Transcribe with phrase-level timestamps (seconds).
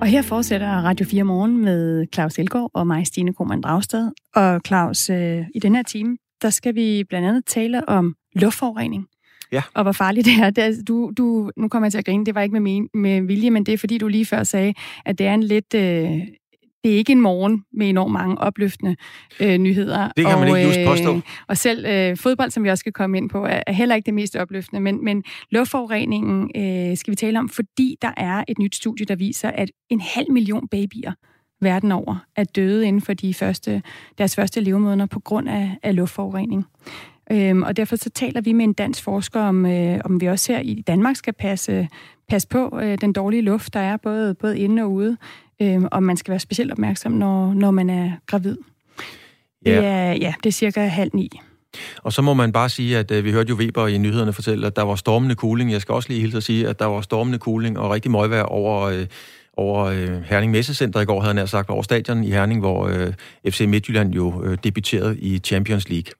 [0.00, 4.10] Og her fortsætter Radio 4 Morgen med Claus Elgaard og mig, Stine Krohmann Dragsted.
[4.34, 9.06] Og Claus, øh, i den her time, der skal vi blandt andet tale om luftforurening.
[9.52, 9.62] Ja.
[9.74, 10.50] Og hvor farligt det er.
[10.50, 12.88] Det er du, du, nu kommer jeg til at grine, det var ikke med, men,
[12.94, 14.74] med vilje, men det er fordi, du lige før sagde,
[15.04, 15.74] at det er en lidt...
[15.74, 16.20] Øh,
[16.84, 18.96] det er ikke en morgen med enormt mange opløftende
[19.40, 20.08] øh, nyheder.
[20.16, 21.14] Det kan og, man ikke just påstå.
[21.14, 23.94] Øh, og selv øh, fodbold, som vi også skal komme ind på, er, er heller
[23.94, 24.80] ikke det mest opløftende.
[24.80, 29.16] Men, men luftforureningen øh, skal vi tale om, fordi der er et nyt studie, der
[29.16, 31.12] viser, at en halv million babyer
[31.60, 33.82] verden over er døde inden for de første,
[34.18, 36.66] deres første levemåneder på grund af, af luftforurening.
[37.32, 40.52] Øhm, og derfor så taler vi med en dansk forsker om, øh, om vi også
[40.52, 41.88] her i Danmark skal passe,
[42.28, 45.16] passe på øh, den dårlige luft, der er både, både inde og ude,
[45.62, 48.56] øh, og man skal være specielt opmærksom, når, når man er gravid.
[49.66, 49.70] Ja.
[49.70, 51.40] Det er, ja, det er cirka halv ni.
[52.02, 54.66] Og så må man bare sige, at øh, vi hørte jo Weber i nyhederne fortælle,
[54.66, 55.72] at der var stormende cooling.
[55.72, 58.42] Jeg skal også lige hilse at sige, at der var stormende cooling og rigtig møgvejr
[58.42, 59.06] over, øh,
[59.56, 63.12] over øh, Herning Messecenter i går, havde han sagt, over stadion i Herning, hvor øh,
[63.48, 66.12] FC Midtjylland jo øh, debuterede i Champions League.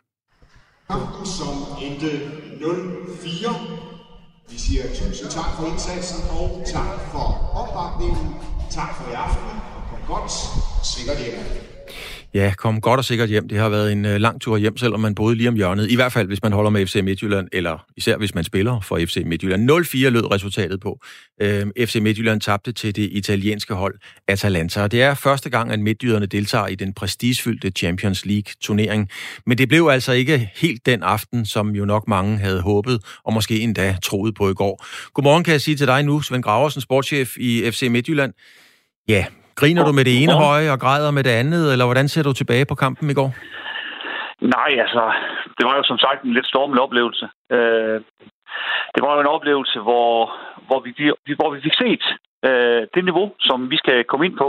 [0.91, 3.81] Kampen, som endte 0-4.
[4.51, 8.50] Vi siger tusind tak for indsatsen, og tak for opbakningen.
[8.71, 9.45] Tak for i aften,
[9.77, 10.33] og kom godt
[10.83, 11.80] sikkert hjem.
[12.35, 13.49] Ja, kom godt og sikkert hjem.
[13.49, 15.91] Det har været en øh, lang tur hjem, selvom man boede lige om hjørnet.
[15.91, 18.99] I hvert fald, hvis man holder med FC Midtjylland, eller især hvis man spiller for
[18.99, 19.71] FC Midtjylland.
[19.71, 21.01] 0-4 lød resultatet på.
[21.43, 23.95] Øh, FC Midtjylland tabte til det italienske hold
[24.29, 24.83] Atalanta.
[24.83, 29.09] Og det er første gang, at midtjyderne deltager i den prestigefyldte Champions League-turnering.
[29.47, 33.33] Men det blev altså ikke helt den aften, som jo nok mange havde håbet, og
[33.33, 34.87] måske endda troet på i går.
[35.15, 38.33] Godmorgen kan jeg sige til dig nu, Svend Graversen, sportschef i FC Midtjylland.
[39.09, 39.25] Ja,
[39.61, 42.33] Griner du med det ene høje og græder med det andet, eller hvordan ser du
[42.33, 43.31] tilbage på kampen i går?
[44.57, 45.03] Nej, altså,
[45.57, 47.27] det var jo som sagt en lidt stormende oplevelse.
[47.57, 47.99] Øh,
[48.95, 50.11] det var jo en oplevelse, hvor,
[50.67, 50.91] hvor, vi,
[51.41, 52.05] hvor vi fik set
[52.49, 54.49] øh, det niveau, som vi skal komme ind på.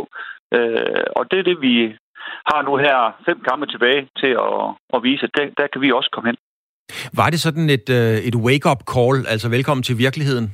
[0.55, 1.75] Øh, og det er det, vi
[2.49, 4.61] har nu her fem kampe tilbage til at,
[4.95, 6.37] at vise, at der, der kan vi også komme hen.
[7.19, 10.47] Var det sådan et, øh, et wake-up call, altså velkommen til virkeligheden?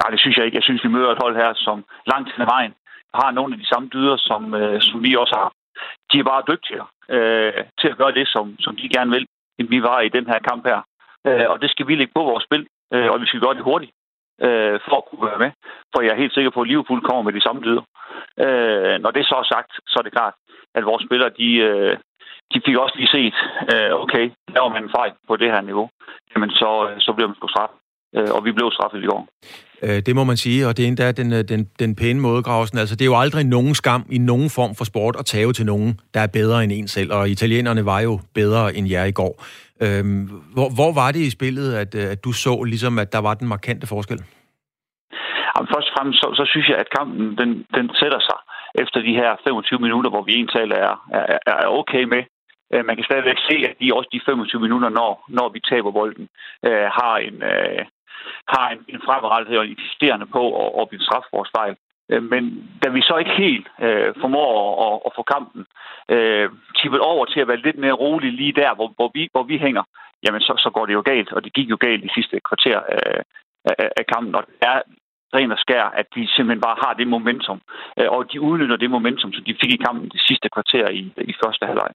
[0.00, 0.58] Nej, det synes jeg ikke.
[0.58, 1.76] Jeg synes, vi møder et hold her, som
[2.12, 2.74] langt hen ad vejen
[3.14, 5.52] har nogle af de samme dyder, som, øh, som vi også har.
[6.12, 6.86] De er bare dygtigere
[7.16, 9.26] øh, til at gøre det, som, som de gerne vil,
[9.58, 10.80] end vi var i den her kamp her.
[11.26, 13.68] Øh, og det skal vi lægge på vores spil, øh, og vi skal gøre det
[13.70, 13.92] hurtigt
[14.46, 15.50] øh, for at kunne være med.
[15.92, 17.84] For jeg er helt sikker på, at Liverpool kommer med de samme dyder.
[18.44, 20.34] Øh, når det så er sagt, så er det klart,
[20.74, 21.96] at vores spillere, de, øh,
[22.52, 23.36] de fik også lige set,
[23.72, 24.24] øh, okay,
[24.54, 25.88] laver man en fejl på det her niveau,
[26.30, 27.78] jamen så, øh, så bliver man sgu straffet.
[28.16, 29.28] Øh, og vi blev straffet i går.
[29.82, 32.42] Øh, det må man sige, og det er endda den, øh, den, den pæne måde,
[32.42, 32.78] Grausen.
[32.78, 35.66] Altså, det er jo aldrig nogen skam i nogen form for sport at tage til
[35.66, 39.12] nogen, der er bedre end en selv, og italienerne var jo bedre end jer i
[39.12, 39.44] går.
[39.84, 40.22] Øhm,
[40.54, 43.34] hvor, hvor var det i spillet, at, øh, at du så, ligesom, at der var
[43.34, 44.20] den markante forskel?
[45.52, 48.38] Jamen, først og fremmest, så, så synes jeg, at kampen den, den sætter sig
[48.82, 52.22] efter de her 25 minutter, hvor vi egentlig er, er, er okay med.
[52.72, 55.90] Øh, man kan stadigvæk se, at de også de 25 minutter, når, når vi taber
[55.98, 56.28] bolden,
[56.68, 57.82] øh, har en, øh,
[58.54, 61.26] har en, en fremadrettet og insisterende på at, at blive straf
[61.56, 61.76] fejl.
[62.10, 62.42] Øh, men
[62.82, 64.50] da vi så ikke helt øh, formår
[64.86, 65.66] at, at få kampen
[66.14, 66.48] øh,
[66.78, 69.58] tippet over til at være lidt mere rolig lige der, hvor, hvor, vi, hvor vi
[69.58, 69.82] hænger,
[70.24, 72.78] jamen så, så går det jo galt, og det gik jo galt i sidste kvarter
[72.94, 73.22] øh,
[73.64, 74.34] af, af kampen.
[74.34, 74.80] Og det er
[75.34, 77.60] ren og skær, at de simpelthen bare har det momentum,
[77.98, 81.00] øh, og de udnytter det momentum, som de fik i kampen det sidste kvarter i,
[81.32, 81.90] i første halvleg.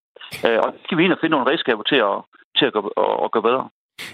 [0.45, 2.17] Øh, og det skal vi ind og finde nogle redskaber til at,
[2.57, 3.69] til at, gøre, at, at gøre bedre.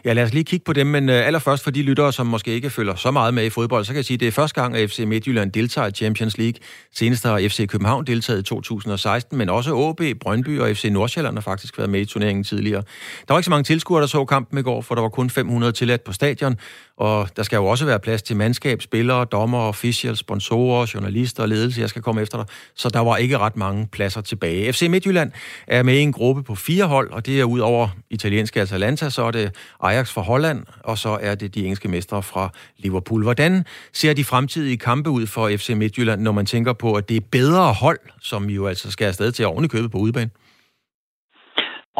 [0.05, 2.51] Ja, lad os lige kigge på dem, men øh, allerførst for de lyttere, som måske
[2.51, 4.61] ikke følger så meget med i fodbold, så kan jeg sige, at det er første
[4.61, 6.59] gang, at FC Midtjylland deltager i Champions League.
[6.95, 11.41] Senest har FC København deltaget i 2016, men også AB, Brøndby og FC Nordsjælland har
[11.41, 12.83] faktisk været med i turneringen tidligere.
[13.27, 15.29] Der var ikke så mange tilskuere, der så kampen i går, for der var kun
[15.29, 16.55] 500 tilladt på stadion,
[16.97, 21.49] og der skal jo også være plads til mandskab, spillere, dommer, officials, sponsorer, journalister og
[21.49, 21.81] ledelse.
[21.81, 22.45] Jeg skal komme efter dig.
[22.75, 24.73] Så der var ikke ret mange pladser tilbage.
[24.73, 25.31] FC Midtjylland
[25.67, 29.09] er med i en gruppe på fire hold, og det er ud over italienske Atalanta,
[29.09, 33.23] så er det Ajax fra Holland, og så er det de engelske mestre fra Liverpool.
[33.23, 33.63] Hvordan
[33.93, 37.27] ser de fremtidige kampe ud for FC Midtjylland, når man tænker på, at det er
[37.31, 40.29] bedre hold, som jo altså skal afsted til at købe på udebane?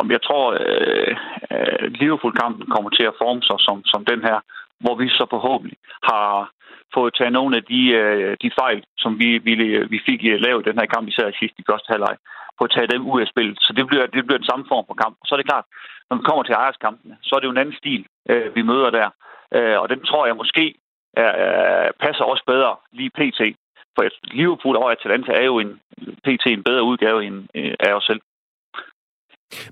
[0.02, 0.62] Om jeg tror, at
[1.56, 4.38] øh, Liverpool-kampen kommer til at forme sig som, som den her,
[4.80, 6.52] hvor vi så forhåbentlig har
[6.94, 9.54] fået taget nogle af de, øh, de fejl, som vi, vi,
[9.94, 12.16] vi fik lavet den her kamp, især sidst i første halvleg,
[12.58, 13.58] på at tage dem ud af spillet.
[13.62, 15.16] Så det bliver, det bliver den samme form for kamp.
[15.26, 15.66] Så er det klart,
[16.10, 18.90] når vi kommer til ejerskampene, så er det jo en anden stil, øh, vi møder
[18.90, 19.10] der.
[19.56, 20.76] Øh, og den tror jeg måske
[21.14, 23.42] er, passer også bedre lige pt.
[23.96, 25.80] For Liverpool og Atalanta er jo en
[26.26, 26.46] pt.
[26.46, 28.22] en bedre udgave end øh, af os selv.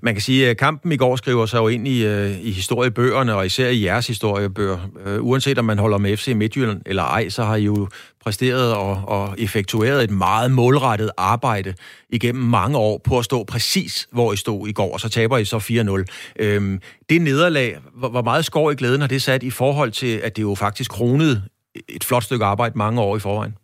[0.02, 3.34] Man kan sige, at kampen i går skriver sig jo ind i, øh, i historiebøgerne,
[3.34, 4.78] og især i jeres historiebøger.
[5.06, 7.88] Øh, uanset om man holder med FC Midtjylland eller ej, så har I jo
[8.24, 11.74] præsteret og, og effektueret et meget målrettet arbejde
[12.08, 15.36] igennem mange år på at stå præcis, hvor I stod i går, og så taber
[15.38, 16.44] I så 4-0.
[16.44, 16.80] Øhm,
[17.10, 20.36] det nederlag, hvor, hvor meget skår i glæden har det sat i forhold til, at
[20.36, 21.42] det jo faktisk kronede
[21.88, 23.54] et flot stykke arbejde mange år i forvejen?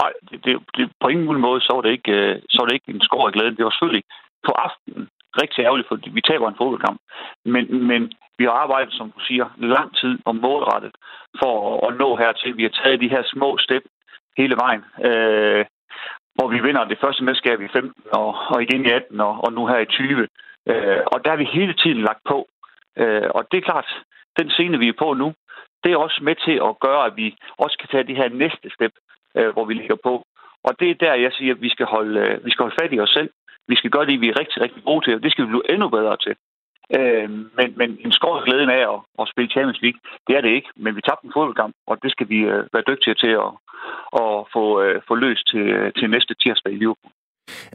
[0.00, 2.74] Nej, det, det, det, på ingen måde så var, det ikke, øh, så var det
[2.74, 3.56] ikke en skår i glæden.
[3.56, 4.04] Det var selvfølgelig
[4.48, 5.08] på aftenen
[5.42, 7.00] rigtig ærgerligt, fordi vi taber en fodboldkamp.
[7.44, 8.02] Men, men
[8.38, 10.92] vi har arbejdet, som du siger, lang tid og målrettet
[11.40, 11.54] for
[11.86, 12.56] at, nå hertil.
[12.56, 13.84] Vi har taget de her små step
[14.36, 14.82] hele vejen.
[15.08, 15.64] Øh,
[16.34, 19.52] hvor vi vinder det første mesterskab i 15, og, og igen i 18, og, og
[19.52, 20.28] nu her i 20.
[20.70, 22.48] Øh, og der har vi hele tiden lagt på.
[22.96, 23.88] Øh, og det er klart,
[24.38, 25.34] den scene, vi er på nu,
[25.84, 28.70] det er også med til at gøre, at vi også kan tage det her næste
[28.76, 28.92] step,
[29.36, 30.24] øh, hvor vi ligger på.
[30.64, 32.92] Og det er der, jeg siger, at vi skal holde, øh, vi skal holde fat
[32.92, 33.30] i os selv.
[33.68, 35.70] Vi skal gøre det, vi er rigtig, rigtig gode til, og det skal vi blive
[35.72, 36.34] endnu bedre til.
[36.98, 37.28] Øh,
[37.58, 40.70] men, men en skår glæden af at, at spille Champions League, det er det ikke.
[40.76, 43.50] Men vi tabte en fodboldkamp, og det skal vi øh, være dygtige til at,
[44.22, 45.66] at få, øh, få løst til,
[45.98, 47.12] til næste tirsdag i Liverpool.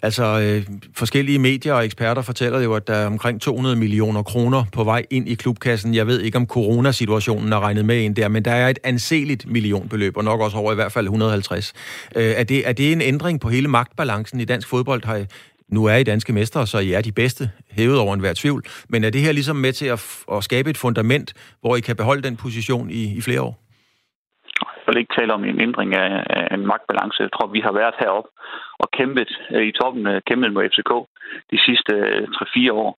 [0.02, 4.64] Altså, øh, forskellige medier og eksperter fortæller jo, at der er omkring 200 millioner kroner
[4.74, 5.96] på vej ind i klubkassen.
[5.96, 9.48] Jeg ved ikke, om coronasituationen er regnet med ind der, men der er et anseligt
[9.48, 11.74] millionbeløb, og nok også over i hvert fald 150.
[12.16, 15.06] Øh, er, det, er det en ændring på hele magtbalancen i dansk fodbold?
[15.06, 15.26] Har,
[15.74, 17.44] nu er I danske mestre, så I er de bedste,
[17.78, 18.62] hævet over enhver tvivl.
[18.90, 20.00] Men er det her ligesom med til at,
[20.32, 21.30] at skabe et fundament,
[21.62, 23.56] hvor I kan beholde den position i, i flere år?
[24.86, 27.24] Jeg vil ikke tale om en ændring af, af en magtbalance.
[27.24, 28.30] Jeg tror, vi har været heroppe
[28.82, 30.92] og kæmpet øh, i toppen, øh, kæmpet med FCK
[31.52, 32.28] de sidste øh,
[32.68, 32.92] 3-4 år.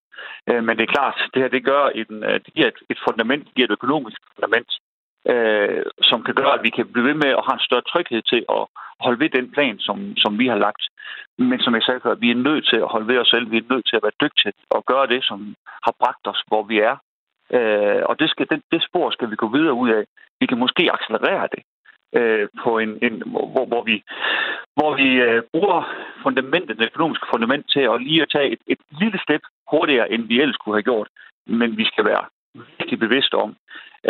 [0.68, 3.56] Men det er klart, det her det gør en, det giver et, et fundament, det
[3.56, 4.70] giver et økonomisk fundament,
[5.32, 8.22] øh, som kan gøre, at vi kan blive ved med at have en større tryghed
[8.32, 8.64] til at
[9.00, 10.84] holde ved den plan, som, som vi har lagt.
[11.38, 13.52] Men som jeg sagde før, vi er nødt til at holde ved os selv.
[13.52, 15.56] Vi er nødt til at være dygtige og gøre det, som
[15.86, 16.96] har bragt os, hvor vi er.
[17.56, 20.04] Øh, og det, skal, det, det spor skal vi gå videre ud af.
[20.40, 21.64] Vi kan måske accelerere det
[22.20, 24.04] øh, på en, en hvor, hvor vi,
[24.78, 25.80] hvor vi øh, bruger
[26.24, 30.28] fundamentet, det økonomiske fundament til at lige at tage et, et lille step hurtigere, end
[30.28, 31.08] vi ellers kunne have gjort.
[31.48, 32.26] Men vi skal være
[32.80, 33.50] rigtig bevidst om,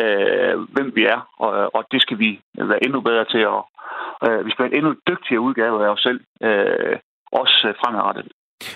[0.02, 2.40] øh, hvem vi er, og, og det skal vi
[2.72, 3.62] være endnu bedre til at...
[4.26, 6.96] Øh, vi skal være en endnu dygtigere udgave af os selv, øh,
[7.32, 8.26] også øh, fremadrettet.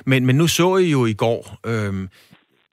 [0.06, 1.94] Men, men nu så I jo i går, øh,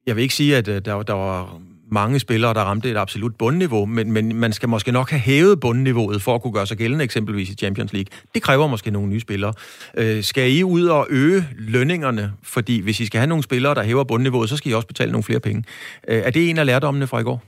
[0.06, 1.60] jeg vil ikke sige, at øh, der, der var
[1.91, 5.61] mange spillere, der ramte et absolut bundniveau, men, men man skal måske nok have hævet
[5.61, 8.11] bundniveauet for at kunne gøre sig gældende eksempelvis i Champions League.
[8.35, 9.53] Det kræver måske nogle nye spillere.
[10.00, 11.41] Øh, skal I ud og øge
[11.75, 12.25] lønningerne?
[12.55, 15.12] Fordi hvis I skal have nogle spillere, der hæver bundniveauet, så skal I også betale
[15.12, 15.65] nogle flere penge.
[16.09, 17.38] Øh, er det en af lærdommene fra i går?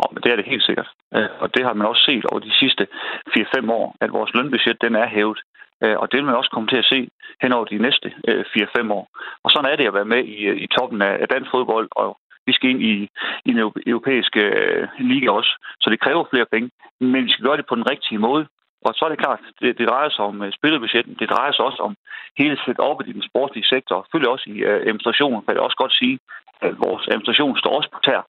[0.00, 0.88] Ja, men det er det helt sikkert.
[1.16, 2.86] Øh, og det har man også set over de sidste
[3.36, 5.40] 4-5 år, at vores lønbudget den er hævet.
[5.82, 7.00] Øh, og det vil man også komme til at se
[7.42, 9.04] hen over de næste øh, 4-5 år.
[9.44, 12.10] Og sådan er det at være med i, i toppen af dansk fodbold, og
[12.46, 12.94] vi skal ind i,
[13.44, 16.70] i den europæiske øh, liga også, så det kræver flere penge.
[17.00, 18.46] Men vi skal gøre det på den rigtige måde.
[18.86, 21.64] Og så er det klart, det, det drejer sig om uh, spillerbudgetten, det drejer sig
[21.64, 21.96] også om
[22.38, 25.66] hele set op i den sportslige sektor, og selvfølgelig også i uh, administrationen, kan jeg
[25.68, 26.18] også godt sige,
[26.66, 28.20] at vores administration står også på tær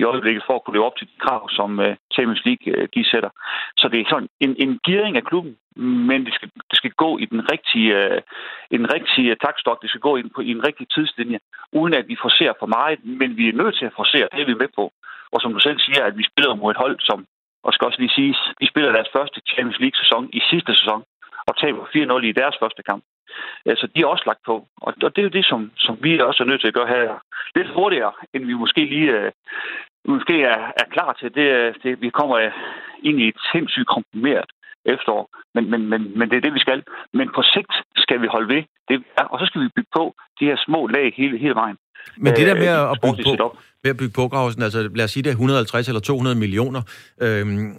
[0.00, 2.88] i øjeblikket for at kunne leve op til de krav, som øh, Champions League øh,
[2.94, 3.30] de sætter.
[3.80, 5.54] Så det er sådan en, en gearing af klubben,
[6.08, 8.20] men det skal, det skal gå i den rigtige, øh,
[8.70, 11.38] en rigtig øh, takstok, det skal gå i, på, i en rigtig tidslinje,
[11.72, 14.50] uden at vi forser for meget, men vi er nødt til at forsere, det er
[14.52, 14.84] vi med på.
[15.32, 17.26] Og som du selv siger, at vi spiller mod et hold, som,
[17.64, 21.02] og skal også lige sige, de spiller deres første Champions League-sæson i sidste sæson,
[21.48, 23.04] og taber 4-0 i deres første kamp.
[23.66, 24.56] Altså, de er også lagt på.
[24.84, 27.18] Og det er jo det, som, som vi også er nødt til at gøre her
[27.56, 29.32] lidt hurtigere, end vi måske lige øh,
[30.14, 31.28] måske er, er klar til.
[31.38, 31.48] Det,
[31.82, 32.36] det, vi kommer
[33.08, 34.50] ind i et sindssygt komprimeret
[34.94, 35.24] efterår,
[35.54, 36.82] men, men, men, men det er det, vi skal.
[37.18, 38.96] Men på sigt skal vi holde ved det,
[39.32, 40.04] og så skal vi bygge på
[40.40, 41.76] de her små lag hele, hele vejen.
[42.16, 45.04] Men det der med øh, at bygge på, ved at bygge på Grausen, altså lad
[45.04, 46.82] os sige, det er 150 eller 200 millioner,
[47.22, 47.74] øhm,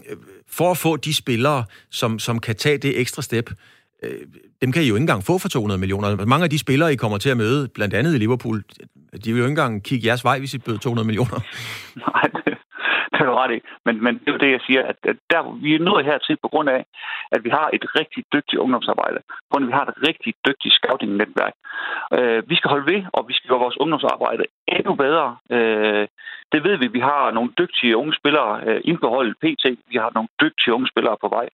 [0.57, 3.49] for at få de spillere, som, som kan tage det ekstra step,
[4.03, 4.21] øh,
[4.61, 6.25] dem kan I jo ikke engang få for 200 millioner.
[6.25, 8.57] Mange af de spillere, I kommer til at møde, blandt andet i Liverpool,
[9.23, 11.39] de vil jo ikke engang kigge jeres vej, hvis I bød 200 millioner.
[12.07, 12.57] Nej, det,
[13.11, 13.59] det er du ret i.
[13.85, 16.37] Men, men det er jo det, jeg siger, at, at der, vi er nået hertil
[16.43, 16.81] på grund af,
[17.35, 19.19] at vi har et rigtig dygtigt ungdomsarbejde.
[19.27, 21.55] På grund af, at vi har et rigtig dygtigt scouting-netværk.
[22.17, 25.27] Øh, vi skal holde ved, og vi skal gøre vores ungdomsarbejde endnu bedre.
[25.55, 26.07] Øh,
[26.53, 26.87] det ved vi.
[26.87, 29.65] Vi har nogle dygtige unge spillere øh, indbeholdet PT.
[29.91, 31.47] Vi har nogle dygtige unge spillere på vej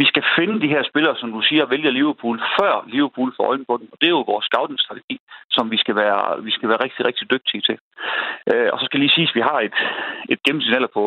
[0.00, 3.64] vi skal finde de her spillere, som du siger, vælger Liverpool, før Liverpool får øjne
[3.68, 3.88] på dem.
[3.92, 5.16] Og det er jo vores scouting-strategi,
[5.56, 7.78] som vi skal være, vi skal være rigtig, rigtig dygtige til.
[8.50, 9.76] Øh, og så skal lige sige, at vi har et,
[10.32, 11.04] et gennemsnit på,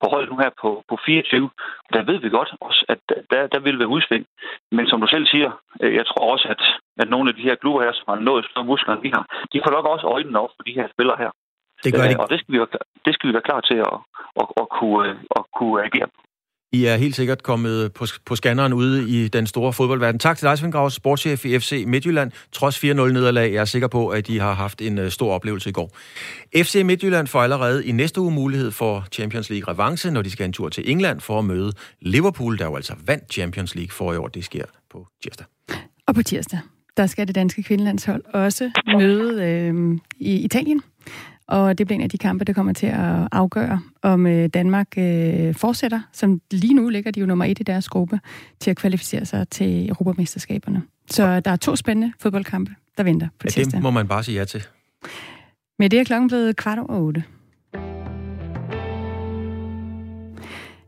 [0.00, 1.50] på hold nu her på, på 24.
[1.94, 4.24] Der ved vi godt også, at der, der vil være udsving.
[4.76, 5.50] Men som du selv siger,
[5.82, 6.62] øh, jeg tror også, at
[7.02, 9.24] at nogle af de her klubber her, som har nået større muskler, end vi har,
[9.52, 11.30] de får nok også øjnene op for de her spillere her.
[11.84, 12.14] Det gør de.
[12.14, 12.58] Øh, og det skal vi,
[13.06, 13.96] det skal vi være klar til at,
[14.40, 16.08] at, at, kunne, at kunne agere
[16.72, 20.18] i er helt sikkert kommet på, på scanneren ude i den store fodboldverden.
[20.18, 22.32] Tak til dig, Svend Graus, sportschef i FC Midtjylland.
[22.52, 25.68] Trods 4-0 nederlag, jeg er sikker på, at de har haft en øh, stor oplevelse
[25.68, 25.96] i går.
[26.56, 30.46] FC Midtjylland får allerede i næste uge mulighed for Champions League revanche, når de skal
[30.46, 34.12] en tur til England for at møde Liverpool, der jo altså vandt Champions League for
[34.12, 34.28] i år.
[34.28, 35.46] Det sker på tirsdag.
[36.06, 36.58] Og på tirsdag,
[36.96, 40.82] der skal det danske kvindelandshold også møde øh, i Italien
[41.52, 44.86] og det bliver en af de kampe, der kommer til at afgøre, om øh, Danmark
[44.96, 48.20] øh, fortsætter, som lige nu ligger de jo nummer et i deres gruppe,
[48.60, 50.82] til at kvalificere sig til Europamesterskaberne.
[51.10, 54.38] Så der er to spændende fodboldkampe, der venter på ja, det må man bare sige
[54.38, 54.62] ja til.
[55.78, 57.24] Med det er klokken blevet kvart over otte.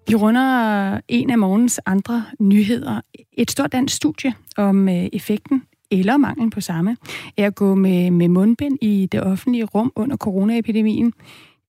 [0.09, 3.00] Vi runder en af morgens andre nyheder.
[3.33, 6.96] Et stort dansk studie om øh, effekten eller manglen på samme,
[7.36, 11.12] er at gå med, med mundbind i det offentlige rum under coronaepidemien.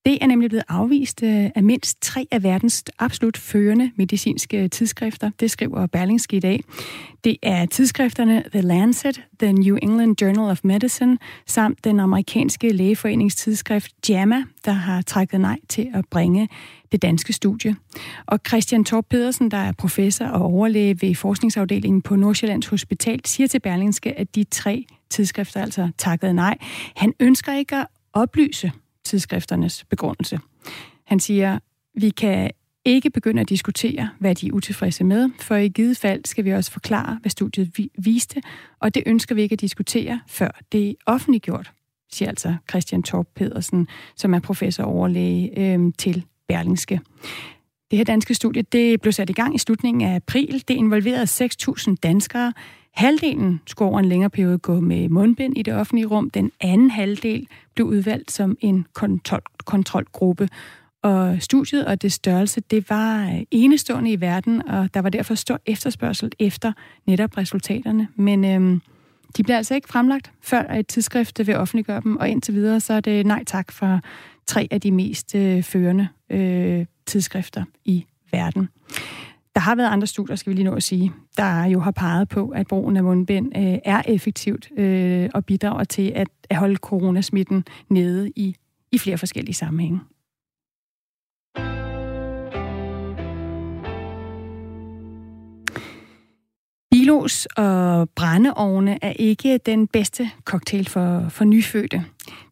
[0.06, 5.32] Det er nemlig blevet afvist øh, af mindst tre af verdens absolut førende medicinske tidsskrifter.
[5.40, 6.64] Det skriver Berlingske i dag.
[7.24, 13.92] Det er tidsskrifterne The Lancet, The New England Journal of Medicine samt den amerikanske lægeforeningstidsskrift
[14.10, 16.50] JAMA, der har trækket nej til at bringe
[16.92, 17.76] det danske studie.
[18.26, 23.48] Og Christian Torp Pedersen, der er professor og overlæge ved forskningsafdelingen på Nordsjællands Hospital, siger
[23.48, 26.58] til Berlingske, at de tre tidsskrifter altså takkede nej.
[26.96, 28.72] Han ønsker ikke at oplyse
[29.06, 30.40] tidsskrifternes begrundelse.
[31.04, 31.60] Han siger,
[31.94, 32.52] vi kan
[32.86, 36.54] ikke begynde at diskutere, hvad de er utilfredse med, for i givet fald skal vi
[36.54, 38.42] også forklare, hvad studiet viste,
[38.80, 41.72] og det ønsker vi ikke at diskutere, før det er offentliggjort,
[42.12, 47.00] siger altså Christian Torp Pedersen, som er professor overlæge øh, til Berlingske.
[47.92, 50.64] Det her danske studie det blev sat i gang i slutningen af april.
[50.68, 51.46] Det involverede
[51.90, 52.54] 6.000 danskere.
[52.96, 56.30] Halvdelen skulle over en længere periode gå med mundbind i det offentlige rum.
[56.30, 60.50] Den anden halvdel blev udvalgt som en kontrol, kontrolgruppe.
[61.04, 65.36] Og studiet og det størrelse, det var øh, enestående i verden, og der var derfor
[65.36, 66.74] stor efterspørgsel efter
[67.08, 68.08] netop resultaterne.
[68.16, 68.82] Men øhm,
[69.38, 72.94] de bliver altså ikke fremlagt, før et tidsskrift vil offentliggøre dem, og indtil videre så
[72.94, 74.00] er det nej tak for
[74.48, 78.70] tre af de mest øh, førende øh, tidsskrifter i verden.
[79.56, 82.30] Der har været andre studier, skal vi lige nå at sige, der jo har peget
[82.30, 86.76] på, at brugen af mundbind øh, er effektivt øh, og bidrager til at, at holde
[86.76, 88.56] coronasmitten nede i,
[88.92, 90.00] i flere forskellige sammenhænge.
[96.92, 102.06] Bilos og brændeovne er ikke den bedste cocktail for, for nyfødte.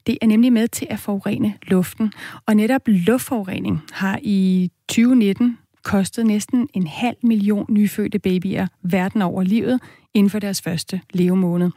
[0.08, 2.14] Det er nemlig med til at forurene luften.
[2.46, 9.44] Og netop luftforurening har i 2019 kostet næsten en halv million nyfødte babyer verden over
[9.44, 9.80] livet
[10.13, 11.72] inden for deres første levemåned.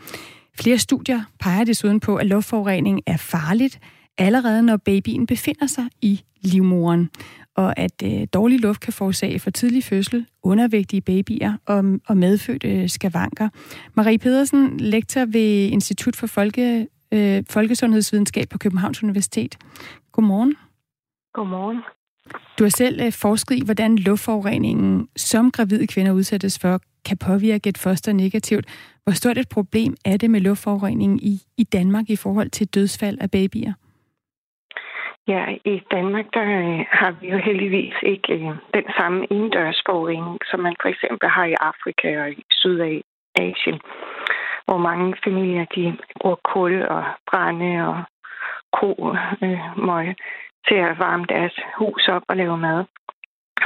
[0.55, 3.79] Flere studier peger desuden på, at luftforurening er farligt,
[4.19, 7.11] allerede når babyen befinder sig i livmoren
[7.57, 12.89] og at øh, dårlig luft kan forårsage for tidlig fødsel, undervægtige babyer og, og medfødte
[12.89, 13.49] skavanker.
[13.95, 19.59] Marie Pedersen, lektor ved Institut for Folke, øh, Folkesundhedsvidenskab på Københavns Universitet.
[20.13, 20.55] Godmorgen.
[21.35, 21.81] Godmorgen.
[22.59, 27.69] Du har selv øh, forsket i, hvordan luftforureningen, som gravide kvinder udsættes for, kan påvirke
[27.69, 28.67] et foster negativt.
[29.05, 33.19] Hvor stort et problem er det med luftforureningen i, i Danmark i forhold til dødsfald
[33.21, 33.73] af babyer?
[35.29, 40.61] Ja, i Danmark der øh, har vi jo heldigvis ikke øh, den samme indendørsforurening, som
[40.61, 43.81] man for eksempel har i Afrika og i Sydasien,
[44.67, 47.97] hvor mange familier de bruger kul og brænde og
[48.79, 50.15] ko øh, møg
[50.69, 52.85] til at varme deres hus op og lave mad.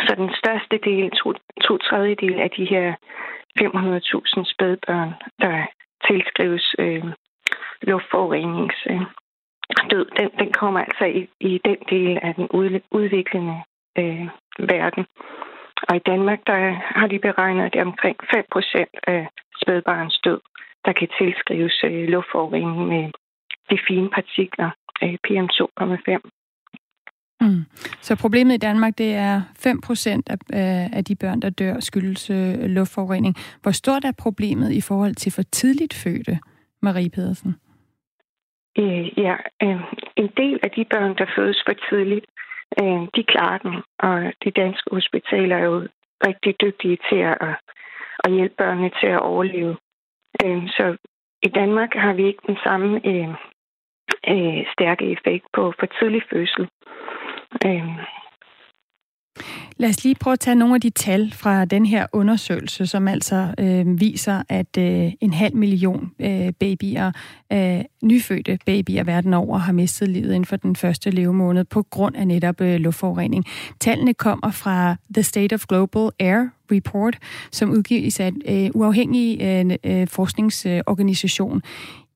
[0.06, 1.32] Så den største del, to,
[1.66, 2.94] to tredjedel af de her
[3.60, 5.66] 500.000 spædbørn, der
[6.08, 7.04] tilskrives øh,
[7.82, 9.02] luftforurenings øh,
[9.90, 12.48] død, den, den kommer altså i, i den del af den
[12.90, 13.62] udviklende
[13.98, 14.28] øh,
[14.58, 15.06] verden.
[15.88, 16.60] Og i Danmark, der
[16.98, 19.28] har de beregnet, at det er omkring 5 procent af
[19.62, 20.40] spædbarns død,
[20.84, 23.10] der kan tilskrives øh, luftforurening med
[23.70, 24.70] de fine partikler,
[25.02, 26.39] øh, PM2,5.
[27.40, 27.64] Mm.
[28.00, 31.80] Så problemet i Danmark, det er 5 procent af, øh, af de børn, der dør,
[31.80, 33.34] skyldes øh, luftforurening.
[33.62, 36.38] Hvor stort er problemet i forhold til for tidligt fødte,
[36.82, 37.54] Marie Pedersen?
[38.78, 39.80] Øh, ja, øh,
[40.16, 42.26] en del af de børn, der fødes for tidligt,
[42.82, 45.88] øh, de klarer den, og de danske hospitaler er jo
[46.26, 47.36] rigtig dygtige til at,
[48.24, 49.76] at hjælpe børnene til at overleve.
[50.44, 50.96] Øh, så
[51.42, 53.30] i Danmark har vi ikke den samme øh,
[54.32, 56.68] øh, stærke effekt på for tidlig fødsel.
[57.66, 57.82] Øh.
[59.76, 63.08] Lad os lige prøve at tage nogle af de tal fra den her undersøgelse, som
[63.08, 67.12] altså øh, viser, at øh, en halv million øh, babyer,
[67.52, 72.16] øh, nyfødte babyer verden over, har mistet livet inden for den første levemåned på grund
[72.16, 73.44] af netop øh, luftforurening.
[73.80, 77.18] Tallene kommer fra The State of Global Air Report,
[77.52, 81.62] som udgives af en øh, uafhængig øh, øh, forskningsorganisation.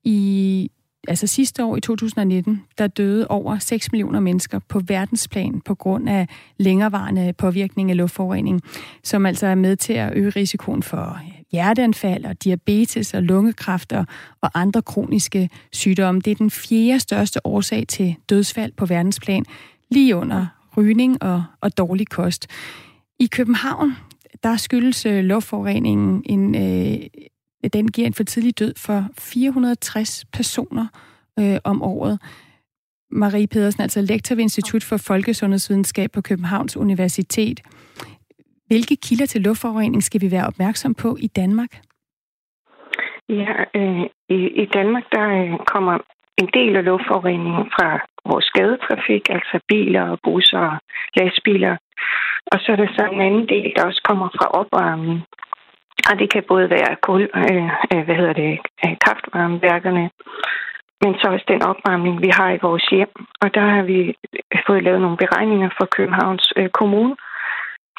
[0.03, 0.71] I
[1.07, 6.09] altså sidste år i 2019, der døde over 6 millioner mennesker på verdensplan på grund
[6.09, 8.61] af længerevarende påvirkning af luftforurening,
[9.03, 11.19] som altså er med til at øge risikoen for
[11.51, 14.05] hjerteanfald og diabetes og lungekræfter
[14.41, 16.21] og andre kroniske sygdomme.
[16.21, 19.45] Det er den fjerde største årsag til dødsfald på verdensplan,
[19.89, 20.47] lige under
[20.77, 22.47] rygning og, og dårlig kost.
[23.19, 23.95] I København,
[24.43, 26.99] der skyldes øh, luftforureningen en, øh,
[27.65, 30.87] Øh, den giver en for tidlig død for 460 personer
[31.39, 32.19] øh, om året.
[33.11, 37.61] Marie Pedersen, altså lektor ved Institut for Folkesundhedsvidenskab på Københavns Universitet.
[38.67, 41.71] Hvilke kilder til luftforurening skal vi være opmærksom på i Danmark?
[43.29, 45.97] Ja, øh, i, i Danmark der øh, kommer
[46.37, 47.89] en del af luftforureningen fra
[48.29, 50.77] vores gadetrafik, altså biler busser og
[51.17, 51.77] lastbiler.
[52.51, 55.19] Og så er der så en anden del, der også kommer fra opvarmning.
[56.09, 58.51] Og det kan både være kul, øh, øh, hvad hedder det,
[58.85, 60.09] øh, kraftvarmeværkerne,
[61.01, 63.13] men så også den opvarmning, vi har i vores hjem.
[63.41, 63.99] Og der har vi
[64.53, 67.15] øh, fået lavet nogle beregninger fra Københavns øh, Kommune,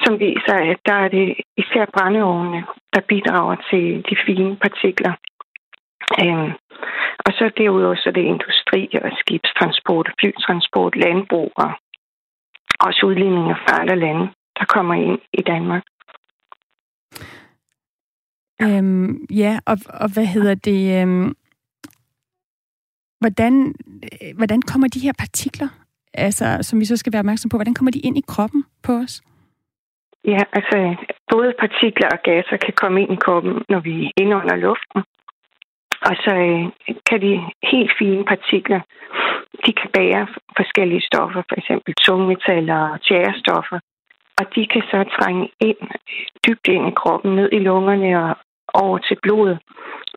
[0.05, 5.13] som viser, at der er det især brændeovnene, der bidrager til de fine partikler.
[6.23, 6.51] Øhm,
[7.27, 11.71] og så derudover så er det industri og skibstransport, flytransport, landbrug og
[12.81, 14.27] også udledninger fra andre lande,
[14.59, 15.83] der kommer ind i Danmark.
[18.63, 21.03] Øhm, ja, og, og hvad hedder det?
[21.03, 21.37] Øhm,
[23.21, 25.69] hvordan, øh, hvordan kommer de her partikler,
[26.15, 28.93] altså, som vi så skal være opmærksom på, hvordan kommer de ind i kroppen på
[28.93, 29.23] os?
[30.25, 30.79] Ja, altså
[31.33, 35.01] både partikler og gasser kan komme ind i kroppen, når vi indånder luften.
[36.09, 37.33] Og så øh, kan de
[37.73, 38.81] helt fine partikler,
[39.67, 43.79] de kan bære forskellige stoffer, for eksempel tungmetaller og tjærestoffer.
[44.41, 45.83] Og de kan så trænge ind,
[46.47, 48.37] dybt ind i kroppen, ned i lungerne og
[48.83, 49.59] over til blodet,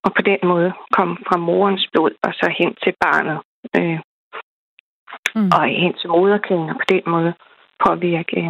[0.04, 3.40] og på den måde komme fra morens blod og så hen til barnet.
[3.78, 4.00] Øh,
[5.36, 5.50] mm.
[5.56, 7.34] Og hen til moderkæden, og på den måde
[7.86, 8.42] påvirke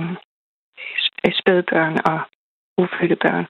[1.26, 2.20] øh, spædbørn og
[2.78, 3.46] ufødte børn.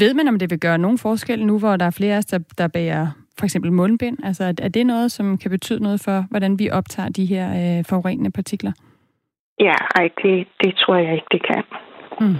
[0.00, 2.26] Ved man, om det vil gøre nogen forskel nu, hvor der er flere af os,
[2.26, 3.06] der, der bærer
[3.38, 4.18] for eksempel mundbind?
[4.24, 7.84] Altså, er det noget, som kan betyde noget for, hvordan vi optager de her øh,
[7.88, 8.72] forurenende partikler?
[9.60, 11.62] Ja, ej, det, det tror jeg ikke, det kan.
[12.20, 12.36] Mm.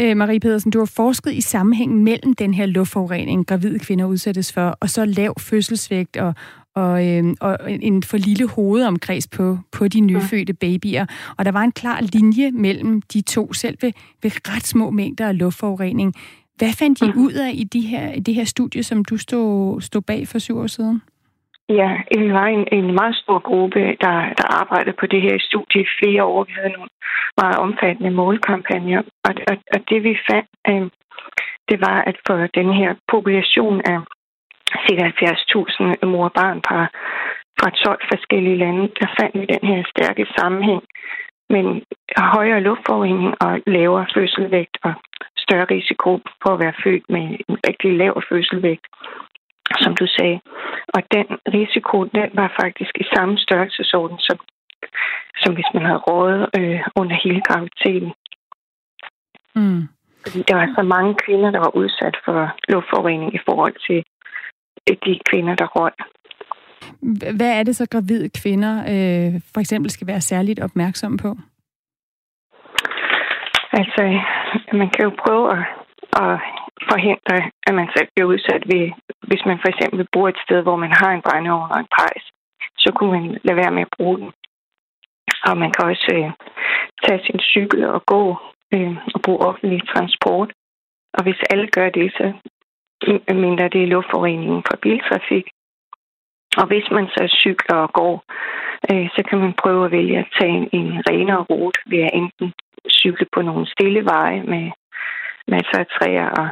[0.00, 4.52] Øh, Marie Pedersen, du har forsket i sammenhængen mellem den her luftforurening, gravide kvinder udsættes
[4.52, 6.34] for, og så lav fødselsvægt og,
[6.74, 11.06] og, øh, og en for lille hovedomkreds på, på de nyfødte babyer.
[11.38, 15.28] Og der var en klar linje mellem de to, selv ved, ved ret små mængder
[15.28, 16.14] af luftforurening.
[16.56, 19.80] Hvad fandt I ud af i, de her, i det her studie, som du stod,
[19.80, 21.02] stod bag for syv år siden?
[21.80, 25.82] Ja, vi var en, en meget stor gruppe, der, der arbejdede på det her studie
[25.82, 26.44] i flere år.
[26.44, 26.90] Vi havde nogle
[27.40, 30.86] meget omfattende målkampagner, og, og, og det vi fandt, øh,
[31.68, 33.98] det var, at for den her population af
[34.84, 35.06] ca.
[36.02, 36.84] 70.000 mor- og barnpar
[37.60, 40.82] fra 12 forskellige lande, der fandt vi den her stærke sammenhæng
[41.54, 41.66] men
[42.36, 44.94] højere luftforurening og lavere fødselvægt og
[45.44, 46.10] større risiko
[46.42, 48.86] for at være født med en rigtig lav fødselvægt
[49.78, 50.40] som du sagde.
[50.94, 51.26] Og den
[51.58, 54.38] risiko, den var faktisk i samme størrelsesorden, som,
[55.42, 58.12] som hvis man havde rådet øh, under hele graviditeten.
[59.54, 59.82] Mm.
[60.22, 64.04] Fordi der var så mange kvinder, der var udsat for luftforurening i forhold til
[64.90, 65.92] øh, de kvinder, der røg.
[67.36, 71.36] Hvad er det så gravide kvinder øh, for eksempel skal være særligt opmærksomme på?
[73.72, 74.02] Altså,
[74.72, 75.64] man kan jo prøve at,
[76.22, 76.38] at
[76.90, 78.84] forhindre, at man selv bliver udsat ved,
[79.28, 82.24] hvis man for eksempel bor et sted, hvor man har en brændeovn og en pejs,
[82.82, 84.30] så kunne man lade være med at bruge den.
[85.46, 86.30] Og man kan også øh,
[87.04, 88.22] tage sin cykel og gå
[88.74, 90.50] øh, og bruge offentlig transport.
[91.16, 92.32] Og hvis alle gør det, så
[93.34, 95.46] mindre det er luftforureningen fra biltrafik.
[96.56, 98.24] Og hvis man så cykler og går,
[98.90, 102.14] øh, så kan man prøve at vælge at tage en, en renere rute ved at
[102.14, 102.52] enten
[102.88, 104.64] cykle på nogle stille veje med
[105.48, 106.48] masser af træer og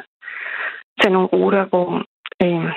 [1.00, 1.88] tage nogle ruter, hvor
[2.44, 2.70] øh,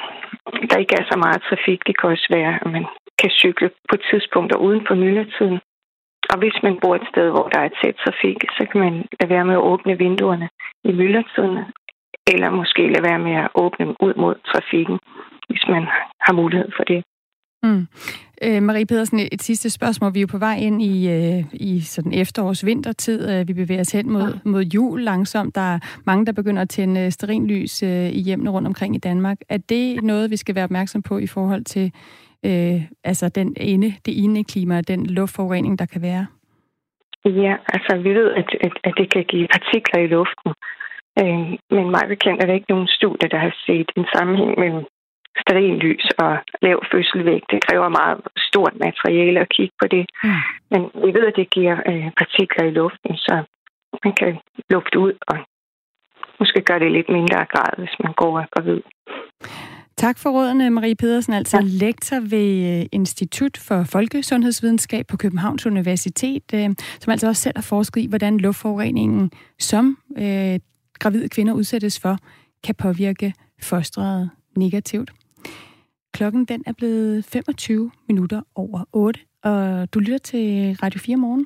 [0.69, 1.79] der ikke er så meget trafik.
[1.87, 2.85] Det kan også være, at man
[3.19, 5.59] kan cykle på tidspunkter uden for myldretiden.
[6.31, 9.29] Og hvis man bor et sted, hvor der er tæt trafik, så kan man lade
[9.35, 10.49] være med at åbne vinduerne
[10.83, 11.57] i myldretiden,
[12.33, 14.99] eller måske lade være med at åbne dem ud mod trafikken,
[15.49, 15.83] hvis man
[16.25, 17.03] har mulighed for det.
[17.63, 17.87] Mm.
[18.43, 20.13] Øh, Marie Pedersen, et sidste spørgsmål.
[20.13, 23.29] Vi er jo på vej ind i, øh, i sådan efterårs-vintertid.
[23.31, 25.55] Øh, vi bevæger os hen mod, mod jul langsomt.
[25.55, 29.37] Der er mange, der begynder at tænde sterinlys øh, i hjemmene rundt omkring i Danmark.
[29.49, 31.91] Er det noget, vi skal være opmærksom på i forhold til
[32.45, 36.25] øh, altså den ene, det ene klima, den luftforurening, der kan være?
[37.25, 40.51] Ja, altså vi ved, at, at, at det kan give partikler i luften.
[41.19, 44.83] Øh, men mig bekendt er der ikke nogen studie, der har set en sammenhæng mellem
[45.85, 47.45] lys og lav fødselvægt.
[47.51, 50.05] Det kræver meget stort materiale at kigge på det.
[50.23, 50.29] Mm.
[50.71, 53.35] Men vi ved, at det giver øh, partikler i luften, så
[54.03, 54.37] man kan
[54.69, 55.37] lufte ud og
[56.39, 58.81] måske gøre det lidt mindre grad, hvis man går og gravid.
[59.97, 61.85] Tak for rådene, Marie Pedersen, altså ja.
[61.85, 66.69] lektor ved øh, Institut for Folkesundhedsvidenskab på Københavns Universitet, øh,
[66.99, 70.59] som altså også selv har forsket i, hvordan luftforureningen, som øh,
[70.99, 72.17] gravide kvinder udsættes for,
[72.63, 75.11] kan påvirke fosteret negativt.
[76.13, 81.45] Klokken den er blevet 25 minutter over 8, og du lytter til Radio 4 morgen.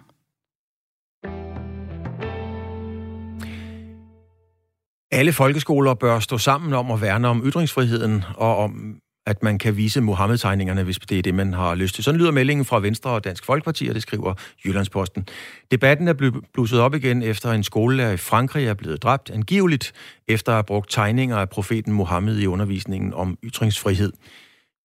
[5.12, 9.78] Alle folkeskoler bør stå sammen om at værne om ytringsfriheden og om at man kan
[9.78, 12.04] vise Mohammed-tegningerne, hvis det er det, man har lyst til.
[12.04, 14.34] Sådan lyder meldingen fra Venstre og Dansk Folkeparti, og det skriver
[14.66, 15.28] Jyllandsposten.
[15.72, 19.94] Debatten er blevet blusset op igen, efter en skolelærer i Frankrig er blevet dræbt, angiveligt
[20.28, 24.14] efter at have brugt tegninger af profeten Mohammed i undervisningen om ytringsfrihed.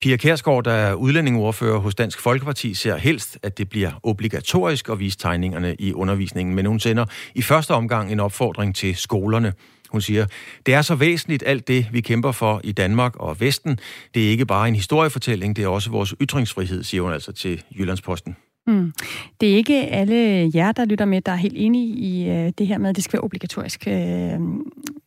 [0.03, 4.99] Pia Kærsgaard, der er udlændingeordfører hos Dansk Folkeparti, ser helst, at det bliver obligatorisk at
[4.99, 9.53] vise tegningerne i undervisningen, men hun sender i første omgang en opfordring til skolerne.
[9.91, 10.27] Hun siger,
[10.67, 13.79] det er så væsentligt alt det, vi kæmper for i Danmark og Vesten.
[14.15, 17.63] Det er ikke bare en historiefortælling, det er også vores ytringsfrihed, siger hun altså til
[17.79, 18.37] Jyllandsposten.
[18.67, 18.93] Mm.
[19.41, 22.67] Det er ikke alle jer, der lytter med, der er helt enige i øh, det
[22.67, 23.89] her med, at det skal være obligatorisk.
[23.89, 24.41] Øh,